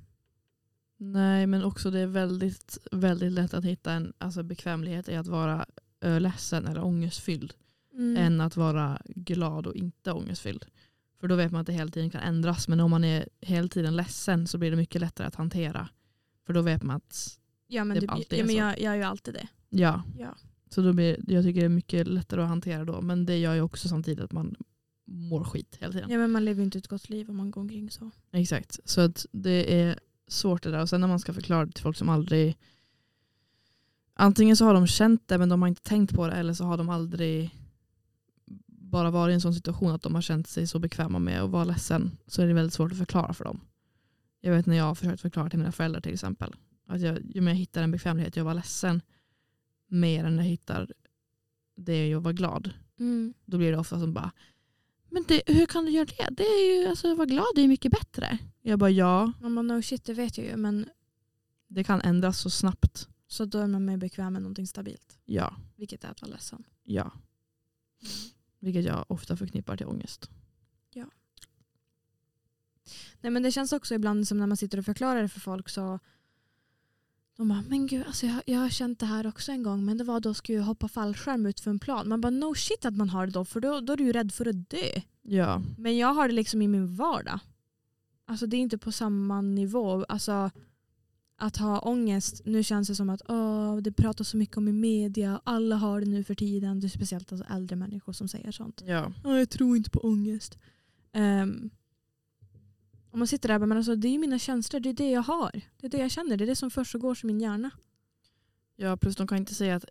[0.98, 5.26] Nej men också det är väldigt, väldigt lätt att hitta en alltså, bekvämlighet i att
[5.26, 5.66] vara
[6.00, 7.54] ledsen eller ångestfylld.
[7.92, 8.16] Mm.
[8.16, 10.64] Än att vara glad och inte ångestfylld.
[11.20, 12.68] För då vet man att det hela tiden kan ändras.
[12.68, 15.88] Men om man är hela tiden ledsen så blir det mycket lättare att hantera.
[16.46, 18.58] För då vet man att ja men, det det, alltid är ja, men så.
[18.58, 19.48] jag, jag är ju alltid det.
[19.68, 20.02] ja.
[20.18, 20.36] Ja.
[20.70, 23.00] Så då blir, jag tycker det är mycket lättare att hantera då.
[23.00, 24.56] Men det gör ju också samtidigt att man
[25.04, 26.10] mår skit hela tiden.
[26.10, 28.10] ja men man lever ju inte ett gott liv om man går omkring så.
[28.32, 28.78] Exakt.
[28.84, 30.80] Så att det är svårt det där.
[30.80, 32.58] Och sen när man ska förklara det till folk som aldrig...
[34.14, 36.32] Antingen så har de känt det men de har inte tänkt på det.
[36.32, 37.54] Eller så har de aldrig
[38.66, 41.50] bara varit i en sån situation att de har känt sig så bekväma med att
[41.50, 42.18] vara ledsen.
[42.26, 43.60] Så är det väldigt svårt att förklara för dem.
[44.40, 46.54] Jag vet när jag har försökt förklara till mina föräldrar till exempel.
[46.86, 49.02] Att jag, ju mer jag hittar en bekvämlighet i att vara ledsen.
[49.88, 50.92] Mer än jag hittar
[51.76, 52.70] det i att vara glad.
[52.98, 53.34] Mm.
[53.44, 54.32] Då blir det ofta som bara
[55.16, 56.28] men det, hur kan du göra det?
[56.30, 58.38] Det är ju, alltså, att vara glad det är mycket bättre.
[58.62, 60.88] Jag bara ja, men no shit det vet jag ju men
[61.68, 63.08] det kan ändras så snabbt.
[63.26, 65.18] så då är man mer bekväm med någonting stabilt.
[65.24, 66.64] Ja, Vilket är att vara ledsen.
[66.82, 67.12] ja.
[68.58, 70.30] Vilket jag ofta förknippar till ångest.
[73.20, 75.68] Nej men det känns också ibland som när man sitter och förklarar det för folk
[75.68, 75.98] så
[77.36, 79.98] de bara, men gud alltså jag, jag har känt det här också en gång men
[79.98, 82.08] det var då skulle jag hoppa fallskärm ut för en plan.
[82.08, 84.12] Man bara no shit att man har det då för då, då är du ju
[84.12, 85.00] rädd för att dö.
[85.22, 87.38] Ja, Men jag har det liksom i min vardag.
[88.26, 90.04] Alltså det är inte på samma nivå.
[90.08, 90.50] Alltså
[91.38, 94.72] att ha ångest, nu känns det som att åh, det pratas så mycket om i
[94.72, 96.80] media, alla har det nu för tiden.
[96.80, 98.82] Det är speciellt alltså äldre människor som säger sånt.
[98.86, 99.12] ja.
[99.24, 100.58] Ja, jag tror inte på ångest.
[101.14, 101.70] Um,
[103.16, 104.94] om man sitter där och bara, men alltså, det är ju mina känslor, det är
[104.94, 105.50] det jag har.
[105.76, 107.70] Det är det jag känner, det är det som försiggår i min hjärna.
[108.76, 109.84] ja, plus de kan inte säga att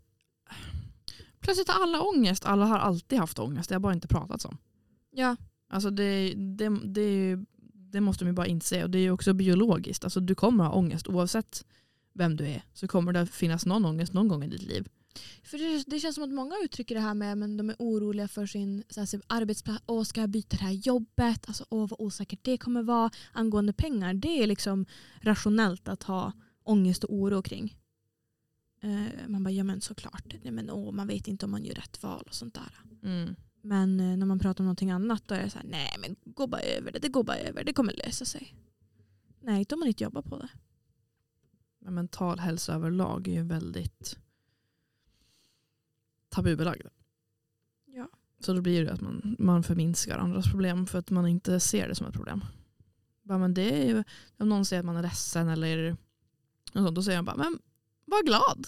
[1.39, 2.45] plötsligt har alla ångest.
[2.45, 4.57] Alla har alltid haft ångest, det har bara inte pratats om.
[5.11, 5.35] Ja.
[5.69, 7.37] Alltså det, det, det,
[7.71, 8.83] det måste de ju bara inse.
[8.83, 10.03] Och det är ju också biologiskt.
[10.03, 11.65] Alltså du kommer ha ångest oavsett
[12.13, 12.63] vem du är.
[12.73, 14.87] Så kommer det finnas någon ångest någon gång i ditt liv.
[15.43, 18.27] För det, det känns som att många uttrycker det här med att de är oroliga
[18.27, 19.83] för sin så här, arbetsplats.
[19.85, 21.47] Åh, ska jag byta det här jobbet?
[21.47, 23.11] Alltså, åh, vad osäkert det kommer vara.
[23.33, 24.85] Angående pengar, det är liksom
[25.21, 26.31] rationellt att ha
[26.63, 27.77] ångest och oro kring.
[28.81, 30.35] Eh, man bara, ja men såklart.
[30.43, 32.79] Nej, men, åh, man vet inte om man gör rätt val och sånt där.
[33.03, 33.35] Mm.
[33.61, 36.15] Men eh, när man pratar om någonting annat då är det så här, nej men
[36.25, 38.55] gå bara över det, det går bara över, det kommer lösa sig.
[39.41, 40.49] Nej, inte om man inte jobbar på det.
[41.79, 44.17] Men mental hälsa överlag är ju väldigt
[46.35, 46.87] tabubelagd.
[47.85, 48.09] Ja.
[48.39, 51.87] Så då blir det att man, man förminskar andras problem för att man inte ser
[51.87, 52.45] det som ett problem.
[53.23, 54.03] Bara, men det är ju,
[54.37, 55.89] om någon säger att man är ledsen eller
[56.73, 57.59] något sånt, då säger man bara, men
[58.05, 58.67] var glad.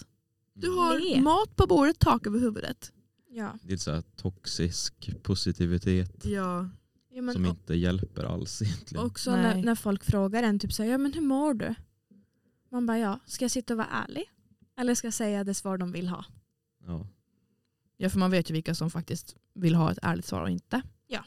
[0.53, 1.21] Du har Le.
[1.21, 2.91] mat på bordet, tak över huvudet.
[3.29, 3.53] Ja.
[3.61, 6.69] Det är så här toxisk positivitet Ja.
[7.09, 9.05] ja men, som inte hjälper alls egentligen.
[9.05, 9.41] också Nej.
[9.41, 11.75] när, när folk frågar en typ så här, ja men hur mår du?
[12.69, 14.23] Man bara, ja, ska jag sitta och vara ärlig?
[14.77, 16.25] Eller ska jag säga det svar de vill ha?
[16.85, 17.07] Ja.
[17.97, 20.81] Ja, för man vet ju vilka som faktiskt vill ha ett ärligt svar och inte.
[21.07, 21.23] Ja.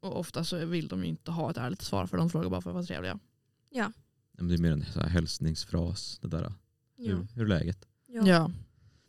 [0.00, 2.60] Och ofta så vill de ju inte ha ett ärligt svar för de frågar bara
[2.60, 3.18] för att vara trevliga.
[3.70, 3.92] Ja.
[4.32, 6.18] Men Det är mer en så här hälsningsfras.
[6.22, 6.52] Det där.
[6.96, 7.16] Ja.
[7.16, 7.86] Hur, hur är läget?
[8.06, 8.26] Ja.
[8.26, 8.50] Ja.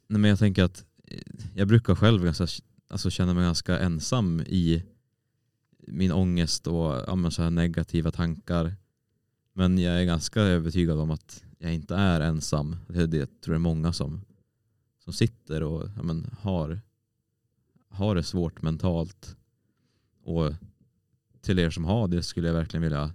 [0.07, 1.22] Nej, men jag tänker att eh,
[1.55, 2.47] jag brukar själv ganska,
[2.88, 4.84] alltså känna mig ganska ensam i
[5.88, 8.76] min ångest och ja, men så här negativa tankar.
[9.53, 12.76] Men jag är ganska övertygad om att jag inte är ensam.
[12.88, 14.22] Det, tror jag är många som,
[15.04, 16.80] som sitter och ja, men har,
[17.89, 19.36] har det svårt mentalt.
[20.24, 20.54] Och
[21.41, 23.14] till er som har det skulle jag verkligen vilja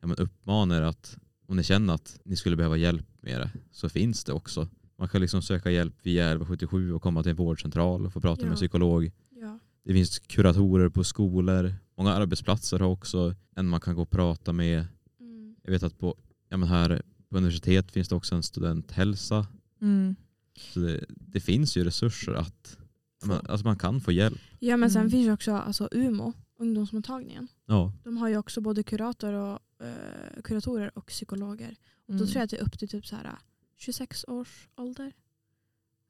[0.00, 3.50] ja, men uppmana er att om ni känner att ni skulle behöva hjälp med det
[3.70, 4.68] så finns det också.
[4.96, 8.42] Man kan liksom söka hjälp via 1177 och komma till en vårdcentral och få prata
[8.42, 8.52] med Ja.
[8.52, 9.10] en psykolog.
[9.30, 9.58] Ja.
[9.84, 11.74] Det finns kuratorer på skolor.
[11.96, 14.86] Många arbetsplatser har också en man kan gå och prata med.
[15.20, 15.56] Mm.
[15.62, 16.16] Jag vet att på,
[16.48, 19.46] ja men här på universitet finns det också en studenthälsa.
[19.80, 20.16] Mm.
[20.60, 22.76] Så det, finns ju resurser att
[23.24, 24.38] men, alltså man kan få hjälp.
[24.58, 25.10] ja men sen Mm.
[25.10, 27.48] finns ju också alltså, UMO, ungdomsmottagningen.
[27.66, 31.76] Ja, De har ju också både kurator och, eh, kuratorer och psykologer.
[32.04, 32.20] Och Mm.
[32.20, 33.38] Då tror jag att det är upp till typ så här
[33.76, 35.12] 26 års ålder.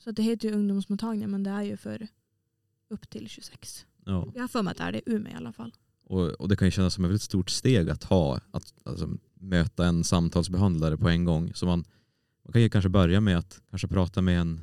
[0.04, 2.08] Så att det heter ju ungdomsmottagning men det är ju för
[2.90, 3.86] upp till 26.
[4.04, 4.32] ja.
[4.34, 5.72] Jag har för mig att det är det i Umeå i alla fall.
[6.04, 8.40] Och, och det kan ju kännas som ett väldigt stort steg att ha.
[8.50, 11.54] Att alltså, möta en samtalsbehandlare på en gång.
[11.54, 11.84] Så man,
[12.50, 14.60] Man kan ju kanske börja med att kanske prata med en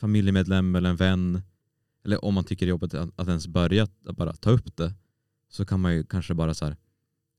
[0.00, 1.42] familjemedlem eller en vän.
[2.04, 4.92] Eller om man tycker det är jobbigt att, ens börja att bara ta upp det
[5.48, 6.76] så kan man ju kanske bara så här,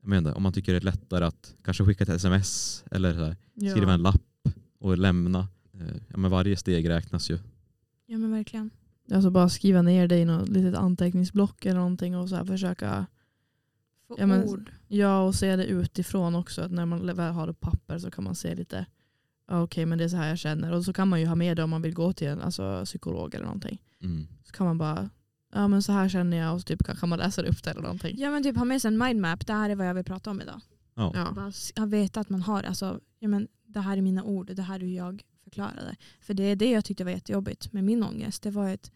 [0.01, 3.23] jag menar, om man tycker det är lättare att kanske skicka ett sms eller så
[3.23, 3.71] här, Ja.
[3.71, 4.47] skriva en lapp
[4.79, 5.47] och lämna.
[5.73, 7.39] Eh, Ja, men varje steg räknas ju.
[8.05, 8.69] Ja men verkligen.
[9.11, 13.05] Alltså bara skriva ner det i något litet anteckningsblock eller någonting och så här försöka
[14.07, 14.71] Få Ja, men- ord.
[14.87, 16.61] Ja, och se det utifrån också.
[16.61, 18.85] Att när man väl har ett papper så kan man se lite,
[19.51, 20.71] ja, okej men det är så här jag känner.
[20.73, 22.81] Och så kan man ju ha med det om man vill gå till en alltså,
[22.85, 23.81] psykolog eller någonting.
[24.01, 24.27] Mm.
[24.43, 25.09] Så kan man bara,
[25.53, 27.81] ja men så här känner jag och så typ kan man läsa upp det eller
[27.81, 28.15] någonting.
[28.19, 30.29] Ja men typ ha med sig en mindmap, det här är vad jag vill prata
[30.31, 30.61] om idag.
[30.95, 31.11] Ja.
[31.15, 31.31] Ja.
[31.35, 34.55] Bara s- att veta att man har, alltså, ja, men det här är mina ord,
[34.55, 35.95] det här är hur jag förklarar det.
[36.21, 38.43] För det är det jag tyckte var jättejobbigt med min ångest.
[38.43, 38.91] Det var ett,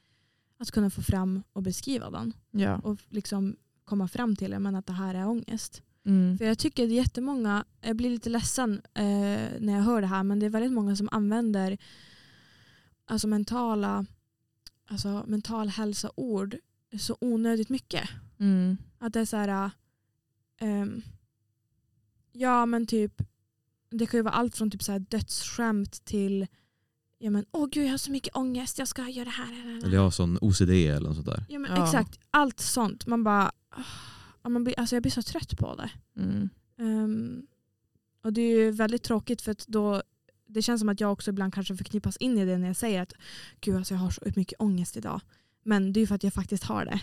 [0.59, 2.33] att kunna få fram och beskriva den.
[2.51, 2.77] Ja.
[2.79, 5.81] Och liksom komma fram till men att det här är ångest.
[6.05, 6.37] Mm.
[6.37, 9.03] För jag tycker att jättemånga, jag blir lite ledsen eh,
[9.59, 11.77] när jag hör det här, men det är väldigt många som använder
[13.05, 14.05] alltså mentala,
[14.89, 16.55] alltså mental hälsa-ord
[16.99, 18.09] så onödigt mycket.
[18.39, 18.77] Mm.
[18.99, 19.71] Att det är så här,
[20.59, 21.01] ehm,
[22.31, 23.21] ja men typ,
[23.89, 26.47] det kan ju vara allt från typ så här dödsskämt till,
[27.17, 29.77] ja men åh gud jag har så mycket ångest, jag ska göra det här.
[29.83, 31.45] Eller jag har sån OCD eller något sånt där.
[31.49, 31.83] Ja, men Ja.
[31.85, 33.05] Exakt, allt sånt.
[33.05, 33.51] Man bara,
[34.45, 35.91] ah, man blir, alltså jag blir så trött på det.
[36.21, 36.49] Mm.
[36.77, 37.47] Ehm,
[38.21, 40.01] och det är ju väldigt tråkigt för att då
[40.47, 43.01] det känns som att jag också ibland kanske förknippas in i det när jag säger
[43.01, 43.13] att
[43.61, 45.21] gud alltså jag har så mycket ångest idag.
[45.63, 47.01] Men det är ju för att jag faktiskt har det.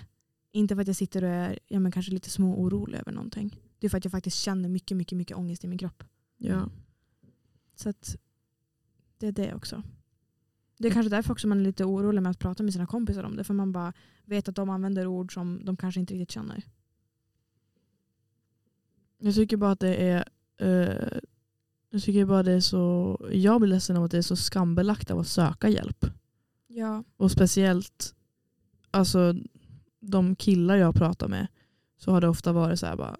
[0.53, 3.61] Inte för att jag sitter och är ja, men kanske lite små orolig över någonting.
[3.79, 6.05] Det är för att jag faktiskt känner mycket, mycket, mycket ångest i min kropp.
[6.39, 6.69] Ja.
[7.75, 8.17] Så att
[9.19, 9.83] det är det också.
[10.79, 13.25] Det är kanske därför också man är lite orolig med att prata med sina kompisar
[13.25, 13.45] om det.
[13.45, 13.93] För man bara
[14.25, 16.65] vet att de använder ord som de kanske inte riktigt känner.
[19.23, 20.25] Jag tycker bara att det är
[20.59, 21.19] eh,
[21.91, 25.11] jag tycker bara det är så jag blir ledsen av att det är så skambelagt
[25.11, 26.07] av att söka hjälp.
[26.67, 27.05] Ja.
[27.17, 28.15] Och speciellt
[28.91, 29.35] alltså
[30.01, 31.47] de killar jag pratar med
[31.99, 33.17] så har det ofta varit så här bara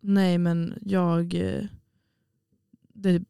[0.00, 1.64] nej men jag eh,
[2.94, 3.22] det,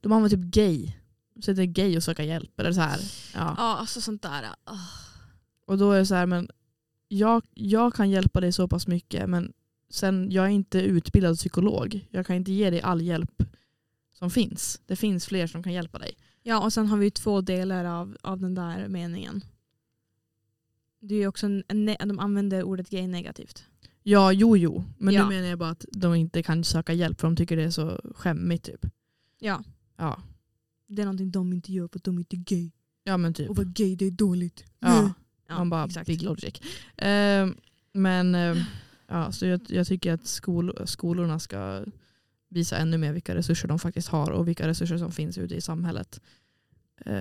[0.00, 0.92] de använder typ gay.
[1.40, 3.00] Så det är gay att söka hjälp eller så här.
[3.34, 3.54] Ja.
[3.58, 4.44] Ja, alltså sånt där.
[5.66, 6.48] Och då är det så här men
[7.08, 9.52] jag, jag kan hjälpa dig så pass mycket men
[9.90, 12.06] sen jag är inte utbildad psykolog.
[12.10, 13.42] Jag kan inte ge dig all hjälp
[14.12, 14.80] som finns.
[14.86, 16.16] Det finns fler som kan hjälpa dig.
[16.42, 19.44] Ja, och sen har vi två delar av, av den där meningen.
[21.00, 23.64] Det är också en, de använder ordet gay negativt.
[24.02, 24.84] Ja, jo, jo.
[24.98, 25.22] Men Ja.
[25.22, 27.70] nu menar jag bara att de inte kan söka hjälp för de tycker det är
[27.70, 28.64] så skämmigt.
[28.64, 28.86] Typ.
[29.38, 29.62] Ja.
[29.96, 30.22] Ja.
[30.88, 32.70] Det är någonting de inte gör för att de inte är gay.
[33.04, 33.50] ja, men typ.
[33.50, 34.64] Och vara gay det är dåligt.
[34.80, 35.12] Ja.
[35.48, 36.06] Ja, Man bara, exakt.
[36.06, 36.60] big logic.
[36.96, 37.48] Eh,
[37.92, 38.56] men eh,
[39.08, 41.84] ja, så jag, jag tycker att skol, skolorna ska
[42.48, 45.60] visa ännu mer vilka resurser de faktiskt har och vilka resurser som finns ute i
[45.60, 46.20] samhället.
[47.06, 47.14] Eh,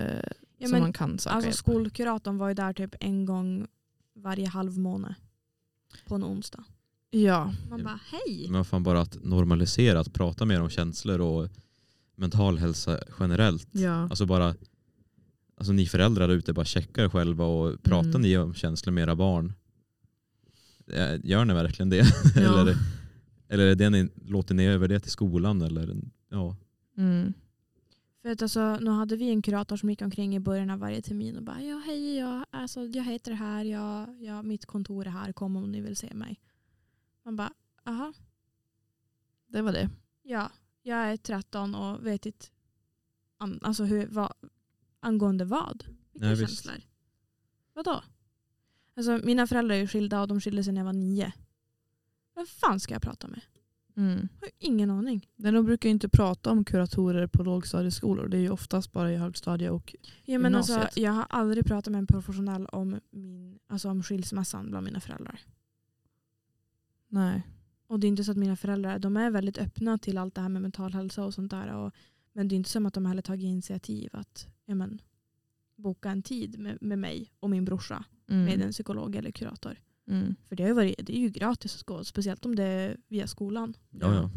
[0.58, 1.58] Ja, som men, man kan söka alltså hjälp.
[1.58, 3.68] skolkuratorn var ju där typ en gång
[4.14, 5.14] varje halv månad.
[6.08, 6.64] På en onsdag.
[7.10, 8.48] Ja, Man bara hej.
[8.50, 11.50] Men fan bara att normalisera, att prata mer om känslor och
[12.16, 13.68] mental hälsa generellt.
[13.72, 13.92] ja.
[14.10, 14.56] Alltså bara,
[15.58, 18.22] alltså ni föräldrar ute bara checka er själva och pratar Mm.
[18.22, 19.54] ni om känslor med era barn?
[20.92, 22.06] Eh, Gör ni verkligen det?
[22.36, 22.62] Ja.
[22.62, 22.76] eller,
[23.48, 25.62] eller är det ni, låter ni över det till skolan?
[25.62, 25.96] Eller,
[26.30, 26.56] ja.
[26.98, 27.34] Mm.
[28.22, 31.02] För att alltså, nu hade vi en kurator som gick omkring i början av varje
[31.02, 35.06] termin och bara ja hej jag, alltså, jag heter det här, jag, jag, mitt kontor
[35.08, 36.40] är här, kom om ni vill se mig.
[37.26, 37.54] Man bara
[37.86, 38.14] aha,
[39.48, 39.90] Det var det.
[40.24, 40.52] ja,
[40.84, 42.46] jag är 13 och vet inte
[43.38, 44.34] an, alltså hur, vad,
[45.00, 45.84] angående vad?
[46.14, 46.40] Vilka Nej, visst.
[46.64, 46.76] känslor?
[47.74, 48.04] Vadå?
[48.98, 51.34] Alltså mina föräldrar är skilda och de skilde sig när jag var nio.
[52.36, 53.41] Vem fan ska jag prata med?
[53.98, 54.28] Mm.
[54.39, 55.28] Jag har ingen aning.
[55.36, 58.28] De brukar ju inte prata om kuratorer på lågstadieskolor.
[58.28, 60.98] Det är ju oftast bara i högstadie och Ja, men alltså, Gymnasiet.
[60.98, 65.39] jag har aldrig pratat med en professionell om, min, alltså om skilsmässan bland mina föräldrar.
[67.08, 67.43] nej.
[67.88, 70.41] Och det är inte så att mina föräldrar de är väldigt öppna till allt det
[70.41, 71.74] här med mental hälsa och sånt där.
[71.74, 71.93] Och,
[72.34, 75.02] men det är inte som att de heller tagit initiativ att ja, men,
[75.76, 78.46] boka en tid med, med mig och min brorsa Mm.
[78.46, 79.80] med en psykolog eller kurator.
[80.08, 80.36] Mm.
[80.48, 83.28] För det, har varit, det är ju gratis att gå, speciellt om det är via
[83.28, 83.74] skolan.
[83.90, 84.32] Ja, ja.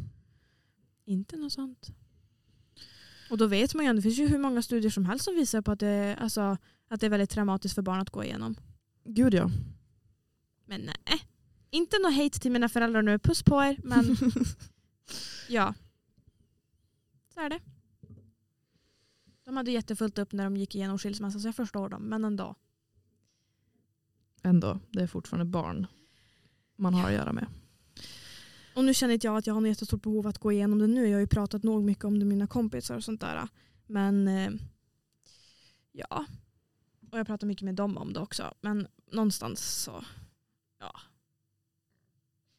[1.04, 1.88] Inte något sånt.
[3.30, 5.62] Och då vet man ju, det finns ju hur många studier som helst som visar
[5.62, 6.56] på att det, alltså,
[6.88, 8.56] att det är väldigt traumatiskt för barn att gå igenom.
[9.04, 9.50] Gud ja.
[10.64, 11.22] Men nej,
[11.70, 13.18] inte något hate till mina föräldrar nu.
[13.18, 13.76] Puss på er.
[13.84, 14.04] Men
[15.48, 15.74] ja,
[17.34, 17.60] så är det.
[19.48, 22.02] De hade jättefullt upp när de gick igenom skilsmässa så jag förstår dem.
[22.02, 22.54] Men ändå.
[24.42, 25.86] Ändå, det är fortfarande barn
[26.76, 27.46] man har att göra med.
[28.76, 30.86] Och nu känner inte jag att jag har något jättestort behov att gå igenom det
[30.86, 31.06] nu.
[31.06, 33.48] Jag har ju pratat nog mycket om det med mina kompisar och sånt där.
[33.86, 34.50] Men eh,
[35.92, 36.24] ja.
[37.12, 38.54] Och jag pratar mycket med dem om det också.
[38.60, 40.04] Men någonstans så,
[40.78, 41.00] ja.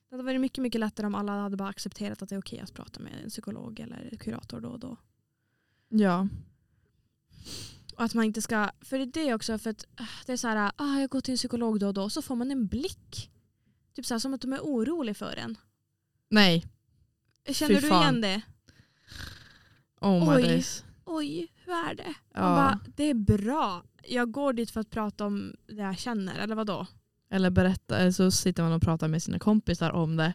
[0.09, 2.59] Det hade varit mycket, mycket lättare om alla hade bara accepterat att det är okej
[2.59, 4.97] att prata med en psykolog eller kurator då och då.
[5.89, 6.27] Ja.
[7.95, 10.37] Och att man inte ska, för det är det också, för att äh, det är
[10.37, 12.67] så här, ah, jag går till en psykolog då och då, så får man en
[12.67, 13.31] blick.
[13.95, 15.57] Typ så här, som att de är oroliga för en.
[16.29, 16.65] Nej.
[17.49, 18.01] Känner Fy du fan.
[18.01, 18.41] igen det?
[20.01, 20.43] Oh my Oj.
[20.43, 20.83] days.
[21.05, 22.13] Oj, hur är det?
[22.33, 22.41] Ja.
[22.41, 23.83] Man bara, det är bra.
[24.03, 26.87] Jag går dit för att prata om det jag känner, eller vadå?
[27.31, 30.33] Eller berätta, så sitter man och pratar med sina kompisar om det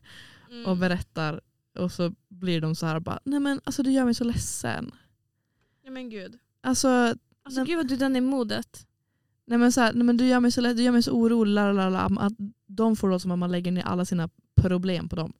[0.51, 0.67] Mm.
[0.67, 1.41] och berättar
[1.79, 4.91] och så blir de så här bara, nej men alltså du gör mig så ledsen.
[5.85, 6.39] Ja men gud.
[6.65, 8.87] Alltså, Alltså gud vad du den är modet.
[9.47, 11.53] nej men, så här, nej men du gör mig så du gör mig så orolig,
[11.53, 12.33] lalala, att
[12.67, 15.33] de får då som att man lägger ner alla sina problem på dem.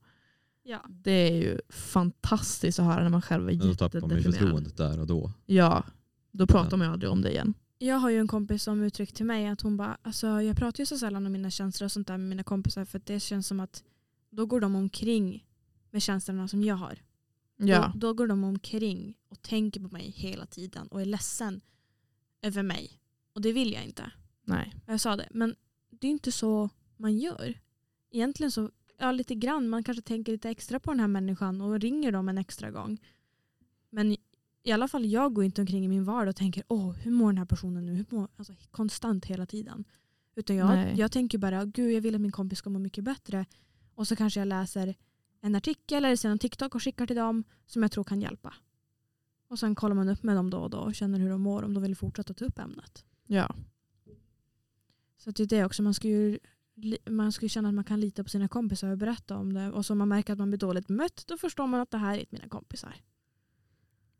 [0.63, 0.79] Ja.
[0.89, 4.15] Det är ju fantastiskt att höra när man själv är Men då tappar man ju
[4.15, 4.33] jättedeprimerad.
[4.43, 5.31] förtroendet där och då.
[5.45, 5.83] Ja,
[6.31, 7.53] då pratar man ju aldrig om det igen.
[7.77, 10.79] Jag har ju en kompis som uttryckt till mig att hon bara, alltså jag pratar
[10.81, 13.19] ju så sällan om mina känslor och sånt där med mina kompisar för att det
[13.19, 13.83] känns som att
[14.29, 15.45] då går de omkring
[15.91, 16.97] med känslorna som jag har.
[17.57, 21.61] Ja, Då, då går de omkring och tänker på mig hela tiden och är ledsen
[22.41, 22.99] över mig.
[23.33, 24.11] Och det vill jag inte.
[24.43, 24.73] nej.
[24.85, 25.55] Jag sa det, men
[25.89, 27.59] det är inte så man gör.
[28.11, 31.79] Egentligen så, ja lite grann, man kanske tänker lite extra på den här människan och
[31.79, 32.97] ringer dem en extra gång.
[33.89, 34.17] Men
[34.63, 37.27] i alla fall jag går inte omkring i min vardag och tänker, åh hur mår
[37.27, 37.93] den här personen nu?
[37.93, 39.85] Hur mår, alltså, konstant hela tiden.
[40.35, 40.95] Utan jag, Nej.
[40.97, 43.45] jag tänker bara, gud jag vill att min kompis ska må mycket bättre.
[43.95, 44.95] Och så kanske jag läser
[45.41, 48.53] en artikel eller ser en TikTok och skickar till dem som jag tror kan hjälpa.
[49.47, 51.63] Och sen kollar man upp med dem då och då och känner hur de mår
[51.63, 53.05] om de vill fortsätta ta upp ämnet.
[53.27, 53.55] Ja.
[55.17, 55.83] Så det är det också.
[55.83, 56.39] Man ska, ju,
[57.09, 59.71] man ska ju känna att man kan lita på sina kompisar och berätta om det.
[59.71, 61.97] Och så om man märker att man blir dåligt mött då förstår man att det
[61.97, 62.95] här är mina kompisar.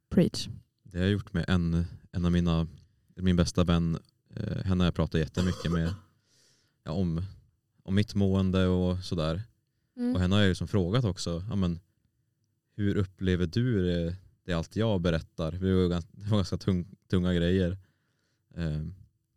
[0.09, 0.47] Preach.
[0.83, 2.67] Det har jag gjort med en, en av mina,
[3.15, 3.97] min bästa vän.
[4.35, 5.93] Eh, henne har jag pratat jättemycket med
[6.83, 7.21] ja, om,
[7.83, 9.43] om mitt mående och sådär.
[9.95, 10.15] Mm.
[10.15, 11.79] Och henne har jag liksom frågat också, ja, men,
[12.75, 14.15] hur upplever du det,
[14.45, 15.51] det allt jag berättar?
[15.51, 17.77] Det var, ju gans- det var ganska tung, tunga grejer.
[18.55, 18.81] Eh,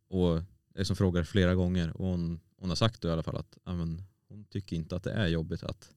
[0.08, 0.44] och jag
[0.74, 3.74] liksom frågar flera gånger och hon, hon har sagt då i alla fall att ja,
[3.76, 5.94] men, hon tycker inte att det är jobbigt att,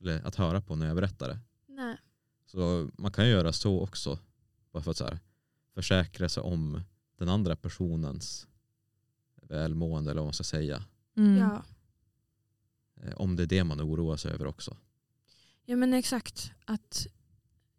[0.00, 1.38] eller, att höra på när jag berättar det.
[1.66, 1.96] Nej.
[2.46, 4.18] Så man kan ju göra så också.
[4.72, 5.18] Bara för att så här,
[5.74, 6.80] försäkra sig om
[7.18, 8.46] den andra personens
[9.42, 10.84] välmående eller vad man ska säga.
[11.16, 11.38] Mm.
[11.38, 11.62] Ja.
[13.02, 14.76] Eh, Om det är det man oroar sig över också.
[15.64, 16.52] ja men exakt.
[16.64, 17.06] Att,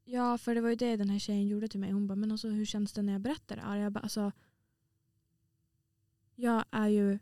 [0.05, 1.91] ja för det var ju det den här tjejen gjorde till mig.
[1.91, 3.77] Hon bara, men alltså, hur känns det när jag berättar det här?
[3.77, 4.31] Jag bara, alltså,
[6.35, 7.19] jag är ju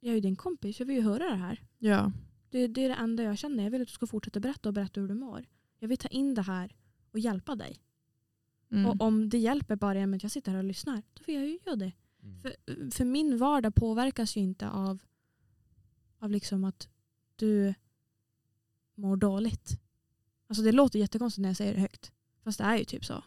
[0.00, 0.78] jag är ju din kompis.
[0.78, 1.62] Jag vill ju höra det här.
[1.78, 2.12] Ja.
[2.50, 3.64] Det, det är det enda jag känner.
[3.64, 5.46] Jag vill att du ska fortsätta berätta och berätta hur du mår.
[5.78, 6.76] Jag vill ta in det här
[7.12, 7.80] och hjälpa dig.
[8.70, 8.86] Mm.
[8.86, 11.48] Och om det hjälper bara genom att jag sitter här och lyssnar, då vill jag
[11.48, 11.92] ju göra det.
[12.22, 12.40] Mm.
[12.40, 12.54] För,
[12.90, 15.02] för min vardag påverkas ju inte av,
[16.18, 16.88] av liksom att
[17.36, 17.74] du
[18.94, 19.80] mår dåligt.
[20.50, 22.12] Alltså det låter jättekonstigt när jag säger det högt.
[22.44, 23.24] Fast det är ju typ så.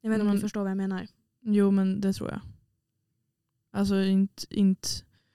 [0.00, 1.06] Jag vet inte om du förstår vad jag menar.
[1.42, 2.40] Jo men det tror jag.
[3.72, 4.88] Alltså inte, inte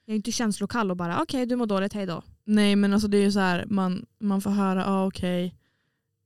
[0.04, 2.22] Jag är inte känslokall och bara okej du mår dåligt, hej då.
[2.44, 5.54] Nej men alltså det är ju så här, man, man får höra, ah, okej,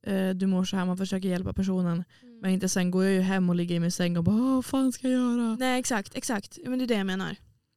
[0.03, 2.05] eh, du mår så här, man försöker hjälpa personen.
[2.41, 4.55] Men inte sen går jag ju hem och ligger i min säng och bara, "Ah,
[4.55, 5.57] vad fan ska jag göra?
[5.57, 6.59] Nej exakt, exakt.
[6.67, 7.37] Men det är det jag menar.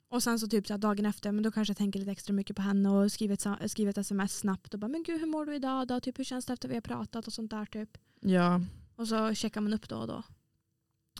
[0.09, 2.55] Och sen så typ så dagen efter, men då kanske jag tänker lite extra mycket
[2.55, 3.33] på henne och skriver
[3.63, 5.99] ett, skriver ett sms snabbt och bara men gud hur mår du idag då?
[5.99, 7.97] Typ hur känns det efter vi har pratat och sånt där typ.
[8.21, 8.61] Ja,
[8.95, 10.23] Och så checkar man upp då och då.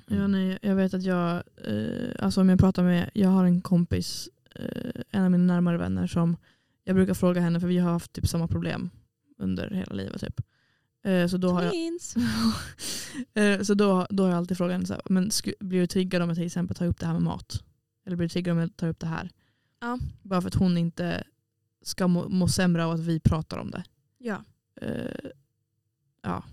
[0.08, 3.62] ja nej, jag vet att jag, eh, alltså om jag pratar med, jag har en
[3.62, 6.38] kompis, eh, en av mina närmare vänner som,
[6.84, 8.90] jag brukar fråga henne för vi har haft typ samma problem
[9.38, 10.42] under hela livet typ.
[11.04, 11.74] Eh, så då har jag!
[13.34, 15.88] Eh, Så då, då har jag alltid frågat henne så här, men sku, blir du
[15.88, 17.64] triggad om jag till exempel tar upp det här med mat?
[18.08, 19.30] Eller blir triggad om jag tar upp det här?
[19.80, 20.00] Ja.
[20.22, 21.24] Bara för att hon inte
[21.82, 23.84] ska må, må sämre av att vi pratar om det.
[24.18, 24.44] Ja.
[24.82, 25.30] Eh,
[26.22, 26.44] ja.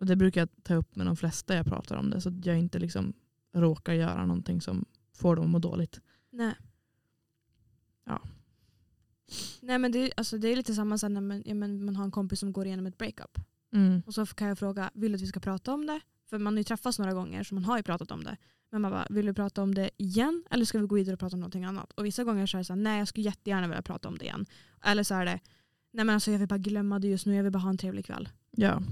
[0.00, 2.46] Och det brukar jag ta upp med de flesta jag pratar om det så att
[2.46, 3.12] jag inte liksom
[3.54, 6.00] råkar göra någonting som får dem att må dåligt.
[6.30, 6.54] Nej.
[8.04, 8.22] Ja.
[9.60, 11.96] Nej men det, är- alltså, det är lite samma sen när man, ja, men man
[11.96, 13.38] har en kompis som går igenom ett breakup.
[13.72, 14.02] Mm.
[14.06, 16.00] Och så kan jag fråga, vill du att vi ska prata om det?
[16.26, 18.36] För man har ju träffats några gånger så man har ju pratat om det.
[18.70, 21.20] Men man bara, vill du prata om det igen eller ska vi gå vidare och
[21.20, 21.92] prata om någonting annat?
[21.92, 24.18] Och vissa gånger så är det så här, nej jag skulle jättegärna vilja prata om
[24.18, 24.46] det igen.
[24.84, 25.40] Eller så är det,
[25.92, 27.78] nej men alltså jag vill bara glömma det just nu, jag vill bara ha en
[27.78, 28.28] trevlig kväll.
[28.50, 28.82] Ja.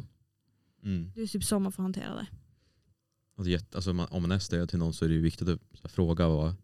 [0.83, 1.13] Mm.
[1.15, 2.27] Det är typ så man får hantera det.
[3.37, 5.21] Och det är jätte, alltså, om man är stöd till någon så är det ju
[5.21, 6.55] viktigt att fråga vad,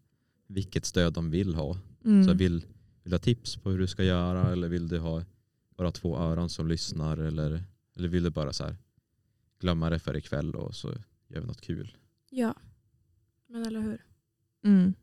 [0.47, 1.77] vilket stöd de vill ha.
[2.05, 2.23] Mm.
[2.23, 2.65] Så vill,
[3.03, 5.23] vill du ha tips på hur du ska göra eller vill du ha
[5.77, 7.63] bara två öron som lyssnar eller,
[7.95, 8.75] eller vill du bara så här
[9.59, 10.87] glömma det för ikväll och så
[11.27, 11.97] gör vi något kul?
[12.29, 12.55] Ja,
[13.53, 14.05] men eller hur.
[14.63, 14.93] Mm.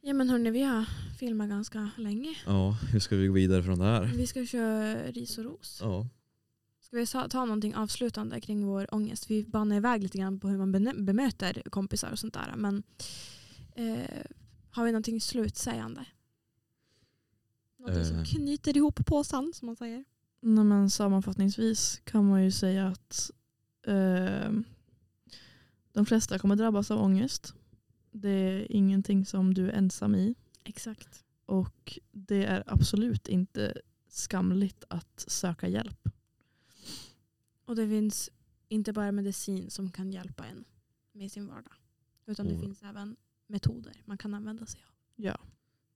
[0.00, 0.84] Ja men hörni, vi har
[1.18, 2.34] filmat ganska länge.
[2.46, 4.04] Ja, hur ska vi gå vidare från det här?
[4.04, 5.78] Vi ska köra ris och ros.
[5.82, 6.08] Ja,
[6.80, 9.30] Ska vi ta någonting avslutande kring vår ångest?
[9.30, 10.72] Vi banar iväg lite grann på hur man
[11.04, 12.54] bemöter kompisar och sånt där.
[12.56, 12.82] Men
[13.74, 14.22] eh,
[14.70, 16.04] har vi någonting slutsägande?
[17.78, 18.24] Någonting som Eh.
[18.24, 20.04] knyter ihop påsen som man säger.
[20.40, 23.30] Nej, men sammanfattningsvis kan man ju säga att
[23.86, 24.50] eh,
[25.92, 27.54] de flesta kommer drabbas av ångest.
[28.12, 30.34] Det är ingenting som du är ensam i.
[30.64, 31.24] Exakt.
[31.46, 36.08] Och det är absolut inte skamligt att söka hjälp.
[37.64, 38.30] Och det finns
[38.68, 40.64] inte bara medicin som kan hjälpa en
[41.12, 41.72] med sin vardag.
[42.26, 43.16] Utan det Och- finns även
[43.46, 44.94] metoder man kan använda sig av.
[45.24, 45.38] Ja,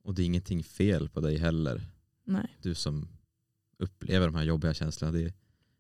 [0.03, 1.82] och det är ingenting fel på dig heller.
[2.24, 2.57] nej.
[2.62, 3.09] Du som
[3.78, 5.12] upplever de här jobbiga känslorna.
[5.12, 5.32] Det är,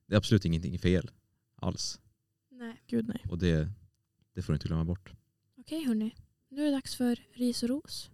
[0.06, 1.10] det är absolut ingenting fel
[1.54, 2.00] alls.
[2.50, 2.82] Nej.
[2.86, 3.24] Gud nej.
[3.30, 3.68] Och det,
[4.34, 5.12] det får du inte glömma bort.
[5.58, 6.14] Okej hörni,
[6.48, 8.10] nu är det dags för ris och ros.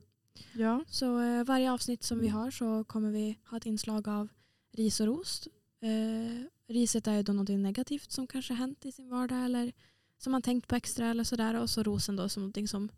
[0.53, 0.85] Ja.
[0.89, 4.29] Så eh, varje avsnitt som vi har så kommer vi ha ett inslag av
[4.73, 5.49] ris och ros.
[5.83, 9.73] Eh, riset är ju då något negativt som kanske hänt i sin vardag eller
[10.19, 11.61] som man tänkt på extra eller sådär.
[11.61, 12.89] Och så rosen då som någonting som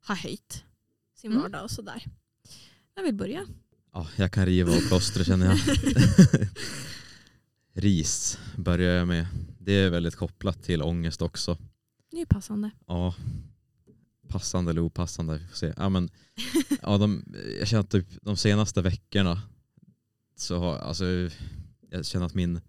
[0.00, 0.64] har höjt
[1.14, 1.42] sin Mm.
[1.42, 2.04] vardag och sådär.
[2.94, 3.46] Jag vill börja.
[3.92, 5.58] Ja, jag kan riva av plåstret känner jag.
[7.72, 9.26] Ris börjar jag med.
[9.58, 11.58] Det är väldigt kopplat till ångest också.
[12.16, 12.70] Det är ju passande.
[12.86, 13.14] Ja,
[14.28, 15.38] passande eller opassande.
[15.38, 15.72] Vi får se.
[15.76, 16.10] Ja, men,
[16.82, 17.24] ja, de,
[17.58, 19.42] jag känner att typ de senaste veckorna
[20.36, 21.04] så har alltså,
[21.90, 22.60] jag känner att min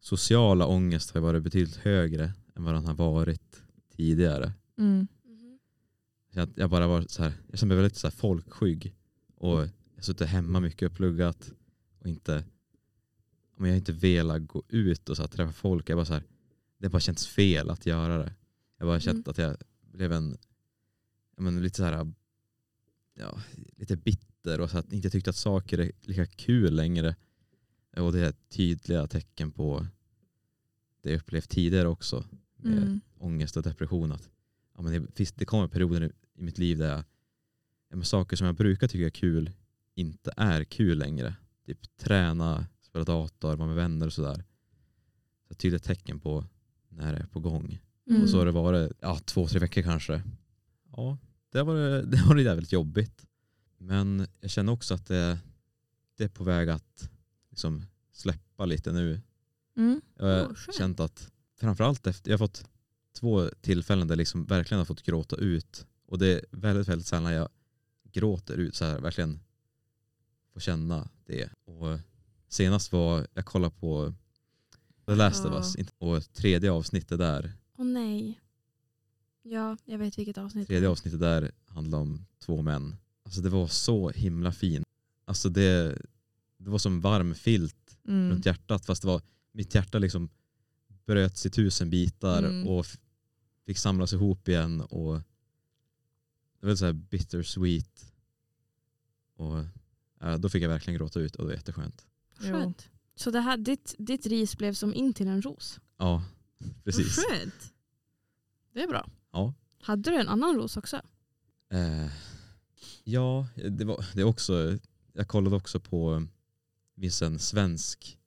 [0.00, 3.62] sociala ångest har varit betydligt högre än vad den har varit
[3.96, 4.52] tidigare.
[4.78, 5.06] Mm.
[6.26, 8.94] Jag känner att jag bara var så här, jag känner mig väldigt så här folkskygg
[9.36, 11.52] och jag har suttit hemma mycket och pluggat
[12.00, 12.44] och inte
[13.56, 15.88] men jag har inte velat gå ut och så här, träffa folk.
[15.88, 16.22] Jag bara så här,
[16.78, 18.32] det har bara känts fel att göra det.
[18.78, 19.30] Jag bara känt Mm.
[19.30, 20.36] att jag blev en
[21.36, 22.12] ja, men lite så här
[23.14, 23.40] ja,
[23.76, 27.16] lite bitter och så att inte tyckte att saker är lika kul längre.
[27.96, 29.86] Och det är tydliga tecken på
[31.02, 32.24] det jag upplevt tidigare också
[32.56, 33.00] med Mm.
[33.18, 34.12] ångest och depression.
[34.12, 34.30] Att,
[34.76, 36.98] ja, men det, det kommer perioder i- i mitt liv där jag,
[37.88, 39.50] ja, men saker som jag brukar tycka är kul
[39.94, 41.34] inte är kul längre.
[41.66, 44.44] Typ träna, spela dator, vara med vänner och sådär.
[45.46, 46.44] Så ett tydligt tecken på
[46.88, 47.78] när det är på gång.
[48.10, 48.22] Mm.
[48.22, 50.22] Och så har det varit ja, två, tre veckor kanske.
[50.96, 51.18] Ja,
[51.52, 53.26] det har varit, det har varit jävligt jobbigt.
[53.78, 55.38] Men jag känner också att det,
[56.16, 57.10] det är på väg att
[57.50, 59.20] liksom släppa lite nu.
[59.76, 60.00] Mm.
[60.16, 60.76] Jag har skönt.
[60.76, 61.30] känt att
[61.60, 62.64] framförallt efter, jag har fått
[63.12, 65.86] två tillfällen där jag liksom verkligen har fått gråta ut.
[66.06, 67.48] Och det är väldigt, väldigt sällan jag
[68.12, 69.40] gråter ut så här, verkligen
[70.52, 71.50] får känna det.
[71.64, 71.98] Och
[72.48, 74.14] senast var, jag kollade på
[75.06, 75.52] The Last of.
[75.52, 78.40] Us och tredje avsnittet där, Åh nej.
[79.42, 80.66] Ja, jag vet vilket avsnitt.
[80.66, 82.96] tredje avsnittet där handlar om två män.
[83.22, 84.86] Alltså det var så himla fint.
[85.24, 85.98] Alltså det,
[86.58, 87.76] det var som varm filt
[88.08, 88.30] Mm.
[88.30, 89.22] runt hjärtat fast det var,
[89.52, 90.28] mitt hjärta liksom
[91.06, 92.68] bröts i tusen bitar Mm.
[92.68, 92.86] och
[93.66, 95.20] fick samlas ihop igen och
[96.60, 98.12] det var så här bittersweet
[99.36, 99.64] och
[100.20, 102.06] ja, då fick jag verkligen gråta ut och det var jätteskönt.
[102.38, 102.88] Skönt.
[103.14, 105.80] Så det här, ditt, ditt ris blev som in till en ros.
[105.96, 106.24] Ja,
[106.84, 107.16] precis.
[107.16, 107.72] Vad skönt.
[108.72, 109.08] Det är bra.
[109.32, 109.54] Ja.
[109.80, 110.96] Hade du en annan ros också?
[111.72, 112.10] Eh,
[113.04, 114.78] ja, det var det också,
[115.12, 116.26] jag kollade också på,
[116.94, 118.18] det finns en svensk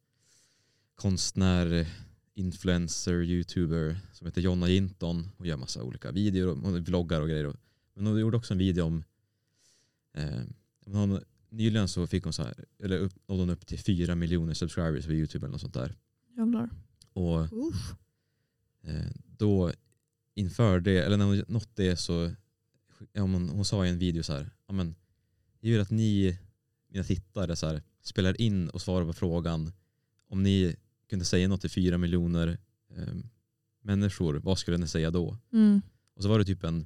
[0.95, 1.87] konstnär,
[2.33, 5.29] influencer, youtuber som heter Jonna Jinton.
[5.37, 7.53] Hon gör massa olika videor, och- vloggar och grejer.
[7.93, 9.03] Men hon gjorde också en video om,
[10.13, 10.41] eh,
[10.85, 11.19] hon,
[11.49, 15.05] nyligen så fick hon så här, eller upp, nådde hon upp till fyra miljoner subscribers
[15.05, 15.95] på youtube eller något sånt där.
[16.37, 16.69] Jävlar.
[17.13, 17.93] Och Uff.
[18.87, 19.71] Eh, då
[20.35, 22.31] inför det, eller när hon nått det så,
[23.13, 24.95] ja, hon, hon sa i en video så här, ja, men,
[25.59, 26.39] jag vill att ni,
[26.87, 29.71] mina tittare, så här, spelar in och svarar på frågan
[30.29, 30.75] om ni
[31.09, 32.57] kunde säga något till fyra miljoner
[32.95, 33.13] eh,
[33.81, 35.37] människor, vad skulle ni säga då?
[35.53, 35.81] Mm.
[36.15, 36.85] Och så var det typ en,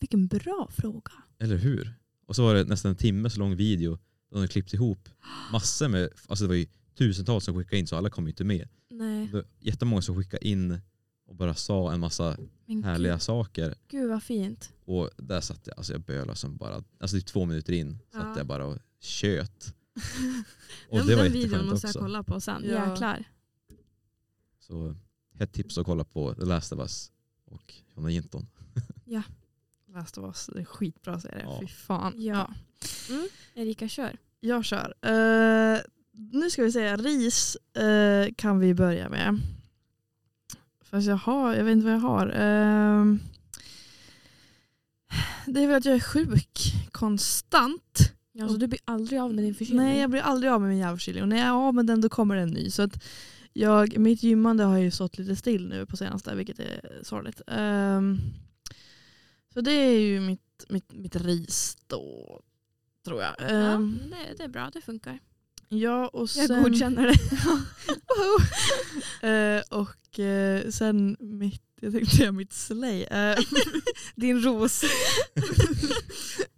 [0.00, 1.12] Vilken bra fråga.
[1.38, 1.94] eller hur?
[2.26, 3.98] Och så var det nästan en timmes lång video
[4.30, 5.08] de hade klippt ihop
[5.52, 8.44] massor med, alltså det var ju tusentals som skickade in så alla kom ju inte
[8.44, 8.68] med.
[8.90, 10.78] Nej, Det var jättemånga som skickade in
[11.28, 13.74] och bara sa en massa men härliga gud, saker.
[13.88, 14.72] gud vad fint.
[14.84, 18.22] Och där satt jag, alltså jag bölade som bara, alltså typ två minuter in satt
[18.24, 18.34] Ja.
[18.36, 19.74] jag bara och tjöt.
[20.88, 21.98] Och den det var den videon måste jag också.
[21.98, 22.62] kolla på sen.
[22.66, 22.90] Ja.
[22.90, 23.24] Jäklar.
[24.60, 24.94] Så
[25.38, 27.12] ett tips att kolla på The Last of Us
[27.44, 28.46] och Jonna Jinton.
[29.94, 31.42] Last of Us, det är skitbra serie.
[31.44, 31.58] Ja.
[31.60, 32.14] Fy fan.
[32.16, 32.54] Ja.
[33.54, 34.16] Erika kör.
[34.40, 34.94] jag kör.
[35.02, 35.80] Eh,
[36.12, 39.40] nu ska vi säga ris eh, kan vi börja med.
[40.90, 42.26] Fast jag har, jag vet inte vad jag har.
[42.26, 43.14] Eh,
[45.46, 46.58] det är väl att jag är sjuk
[46.92, 48.12] konstant.
[48.42, 49.86] Alltså, du blir aldrig av med din förkylning.
[49.86, 52.00] Nej jag blir aldrig av med min hjärnförkylning och när jag är av med den
[52.00, 52.70] då kommer det en ny.
[52.70, 53.04] Så att
[53.52, 57.40] jag, mitt gymmande har ju stått lite still nu på senaste vilket är sorgligt.
[57.46, 58.20] Um,
[59.54, 62.40] så det är ju mitt, mitt, mitt ris då
[63.04, 63.34] tror jag.
[63.38, 65.18] ja, men det, det är bra, det funkar.
[65.68, 67.18] Ja och Jag sen, godkänner det.
[69.22, 73.02] Eh, och eh, sen mitt, jag tänkte säga mitt slay.
[73.02, 73.38] Eh,
[74.16, 74.84] Din ros.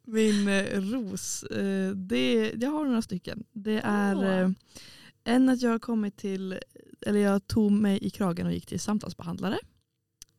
[0.05, 1.45] min ros,
[1.95, 3.45] det, jag har några stycken.
[3.53, 4.51] Det är eh,
[5.25, 6.59] en att jag har kommit till,
[7.07, 9.59] eller jag tog mig i kragen och gick till samtalsbehandlare.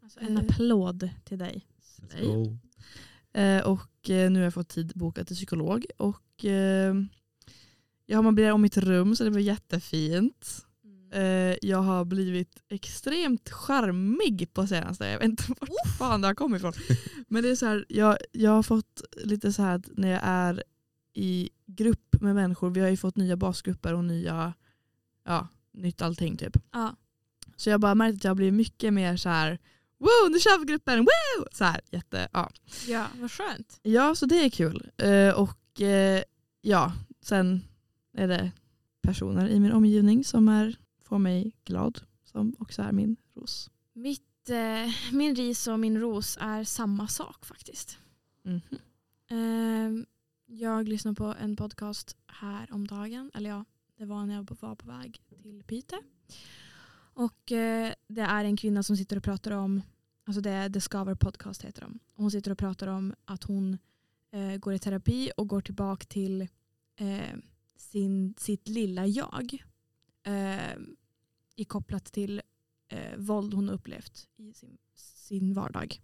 [0.04, 1.68] Alltså, en applåd till dig.
[3.66, 5.86] Och nu har jag fått tid bokat till psykolog.
[5.98, 6.46] Och
[8.12, 10.66] jag har möblerat om mitt rum så det var jättefint.
[11.12, 15.08] Eh, jag har blivit extremt charmig på senaste.
[15.08, 16.74] Jag vet inte vart fan det har kommit ifrån.
[17.28, 20.20] Men det är så här, jag, jag har fått lite så här att när jag
[20.24, 20.64] är
[21.14, 24.54] i grupp med människor, vi har ju fått nya basgrupper och nya,
[25.26, 26.58] ja, nytt allting typ.
[26.72, 26.96] Ja.
[27.56, 29.60] Så jag har bara märkt att jag blivit mycket mer så här,
[30.00, 31.48] wow nu kör vi gruppen, wow!
[31.52, 32.52] Så här, jätte, ja.
[32.88, 33.80] ja, vad skönt.
[33.82, 34.92] Ja, så det är kul.
[34.98, 36.24] Eh, och eh,
[36.62, 37.62] ja, sen
[38.14, 38.52] är det
[39.02, 43.70] personer i min omgivning som är, får mig glad, som också är min ros.
[43.94, 47.98] Mitt, eh, min ris och min ros är samma sak faktiskt.
[48.44, 48.62] Mhm.
[49.28, 50.06] Ehm,
[50.46, 53.32] jag lyssnade på en podcast här om dagen.
[53.34, 53.66] Eller ja,
[53.98, 56.00] det var när jag var på väg till Piteå.
[57.14, 59.82] Och eh, det är en kvinna som sitter och pratar om,
[60.26, 62.00] alltså det är Discover podcast heter de.
[62.14, 63.78] Hon sitter och pratar om att hon
[64.32, 66.42] eh, går i terapi och går tillbaka till
[66.96, 67.38] eh,
[67.82, 69.64] sin, sitt lilla jag.
[70.24, 70.76] Eh,
[71.56, 72.42] i kopplat till
[72.90, 76.02] eh, våld hon upplevt i sin, sin vardag.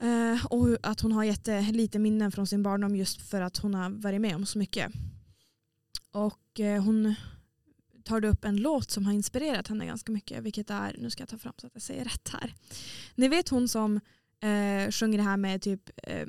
[0.00, 3.90] Eh, och att hon har jättelite minnen från sin barndom just för att hon har
[3.90, 4.92] varit med om så mycket.
[6.10, 7.14] Och eh, hon
[8.04, 10.42] tar upp en låt som har inspirerat henne ganska mycket.
[10.42, 12.54] Vilket är, nu ska jag ta fram så att jag säger rätt här.
[13.14, 14.00] Ni vet hon som
[14.40, 16.26] eh, sjunger det här med typ eh,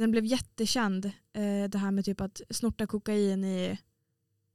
[0.00, 1.04] den blev jättekänd.
[1.32, 3.78] Eh, det här med typ att snorta kokain i,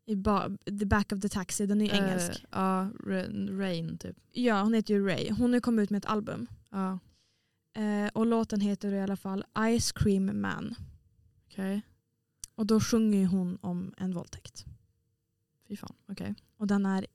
[0.05, 1.65] i ba, the back of the taxi.
[1.65, 2.29] Den är ju engelsk.
[2.43, 4.17] Eh, ja, Ra- Rain typ.
[4.31, 5.29] Ja, hon heter ju Ray.
[5.31, 6.47] Hon har kommit ut med ett album.
[6.69, 6.99] Ja,
[7.77, 9.45] Eh, och låten heter i alla fall
[9.79, 10.75] Ice Cream Man.
[11.47, 11.81] okej.
[12.55, 14.65] Och då sjunger ju hon om en våldtäkt.
[15.67, 16.35] Fy fan, okej.
[16.57, 17.05] Och den är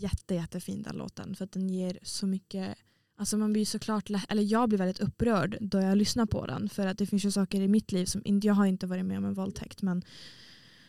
[0.00, 1.34] jätte, jättefin den låten.
[1.34, 2.78] För att den ger så mycket
[3.20, 6.68] Alltså man blir såklart, eller jag blir väldigt upprörd då jag lyssnar på den.
[6.68, 9.04] För att det finns ju saker i mitt liv som, inte, jag har inte varit
[9.04, 10.02] med om en våldtäkt, men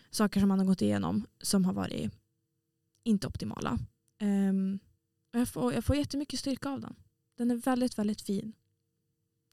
[0.09, 2.11] saker som man har gått igenom som har varit
[3.03, 3.79] inte optimala.
[4.21, 4.79] Um,
[5.31, 6.95] jag, får, jag får jättemycket styrka av den.
[7.37, 8.53] Den är väldigt, väldigt fin.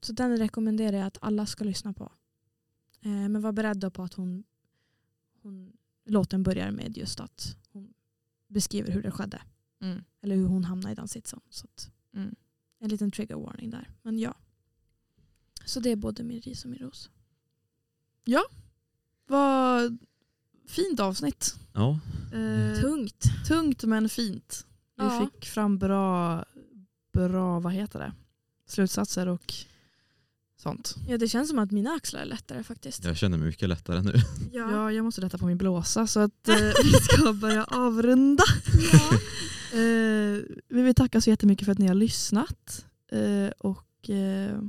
[0.00, 2.12] Så den rekommenderar jag att alla ska lyssna på.
[3.00, 4.44] Eh, men var beredda på att hon,
[5.42, 5.72] hon,
[6.04, 7.94] låten börjar med just att hon
[8.48, 9.42] beskriver hur det skedde.
[9.82, 10.04] Mm.
[10.20, 11.40] Eller hur hon hamnade i den sitsen.
[11.50, 12.34] Så att, Mm.
[12.86, 13.90] En liten trigger warning där.
[14.02, 14.34] Men ja.
[15.64, 17.10] Så det är både min ris och min ros.
[19.28, 19.98] Vad
[20.68, 21.54] fint avsnitt.
[21.74, 22.00] Ja,
[22.32, 23.24] Eh, Tungt.
[23.48, 24.66] tungt men fint.
[24.96, 25.28] Vi Ja.
[25.32, 26.44] fick fram bra,
[27.12, 28.12] bra, vad heter det?
[28.66, 29.54] Slutsatser och
[30.56, 30.94] sånt.
[31.08, 33.04] Ja, det känns som att mina axlar är lättare faktiskt.
[33.04, 34.12] jag känner mig mycket lättare nu.
[34.52, 34.92] Ja.
[34.92, 38.44] jag måste rätta på min blåsa så att eh, vi ska börja avrunda.
[38.92, 39.10] Ja.
[39.72, 42.86] Eh, vi vill tacka så jättemycket för att ni har lyssnat.
[43.12, 44.60] Eh, och eh,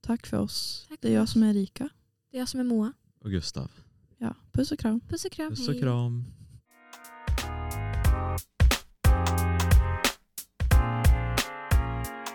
[0.00, 0.86] tack för oss.
[0.88, 1.32] Tack det är jag oss.
[1.32, 1.88] som är Erika.
[2.30, 2.92] Det är jag som är Moa.
[3.20, 3.70] Och Gustav.
[4.18, 5.00] Ja, puss och kram.
[5.00, 5.50] Puss och kram.
[5.50, 5.82] Puss och Hej.
[5.82, 6.24] kram.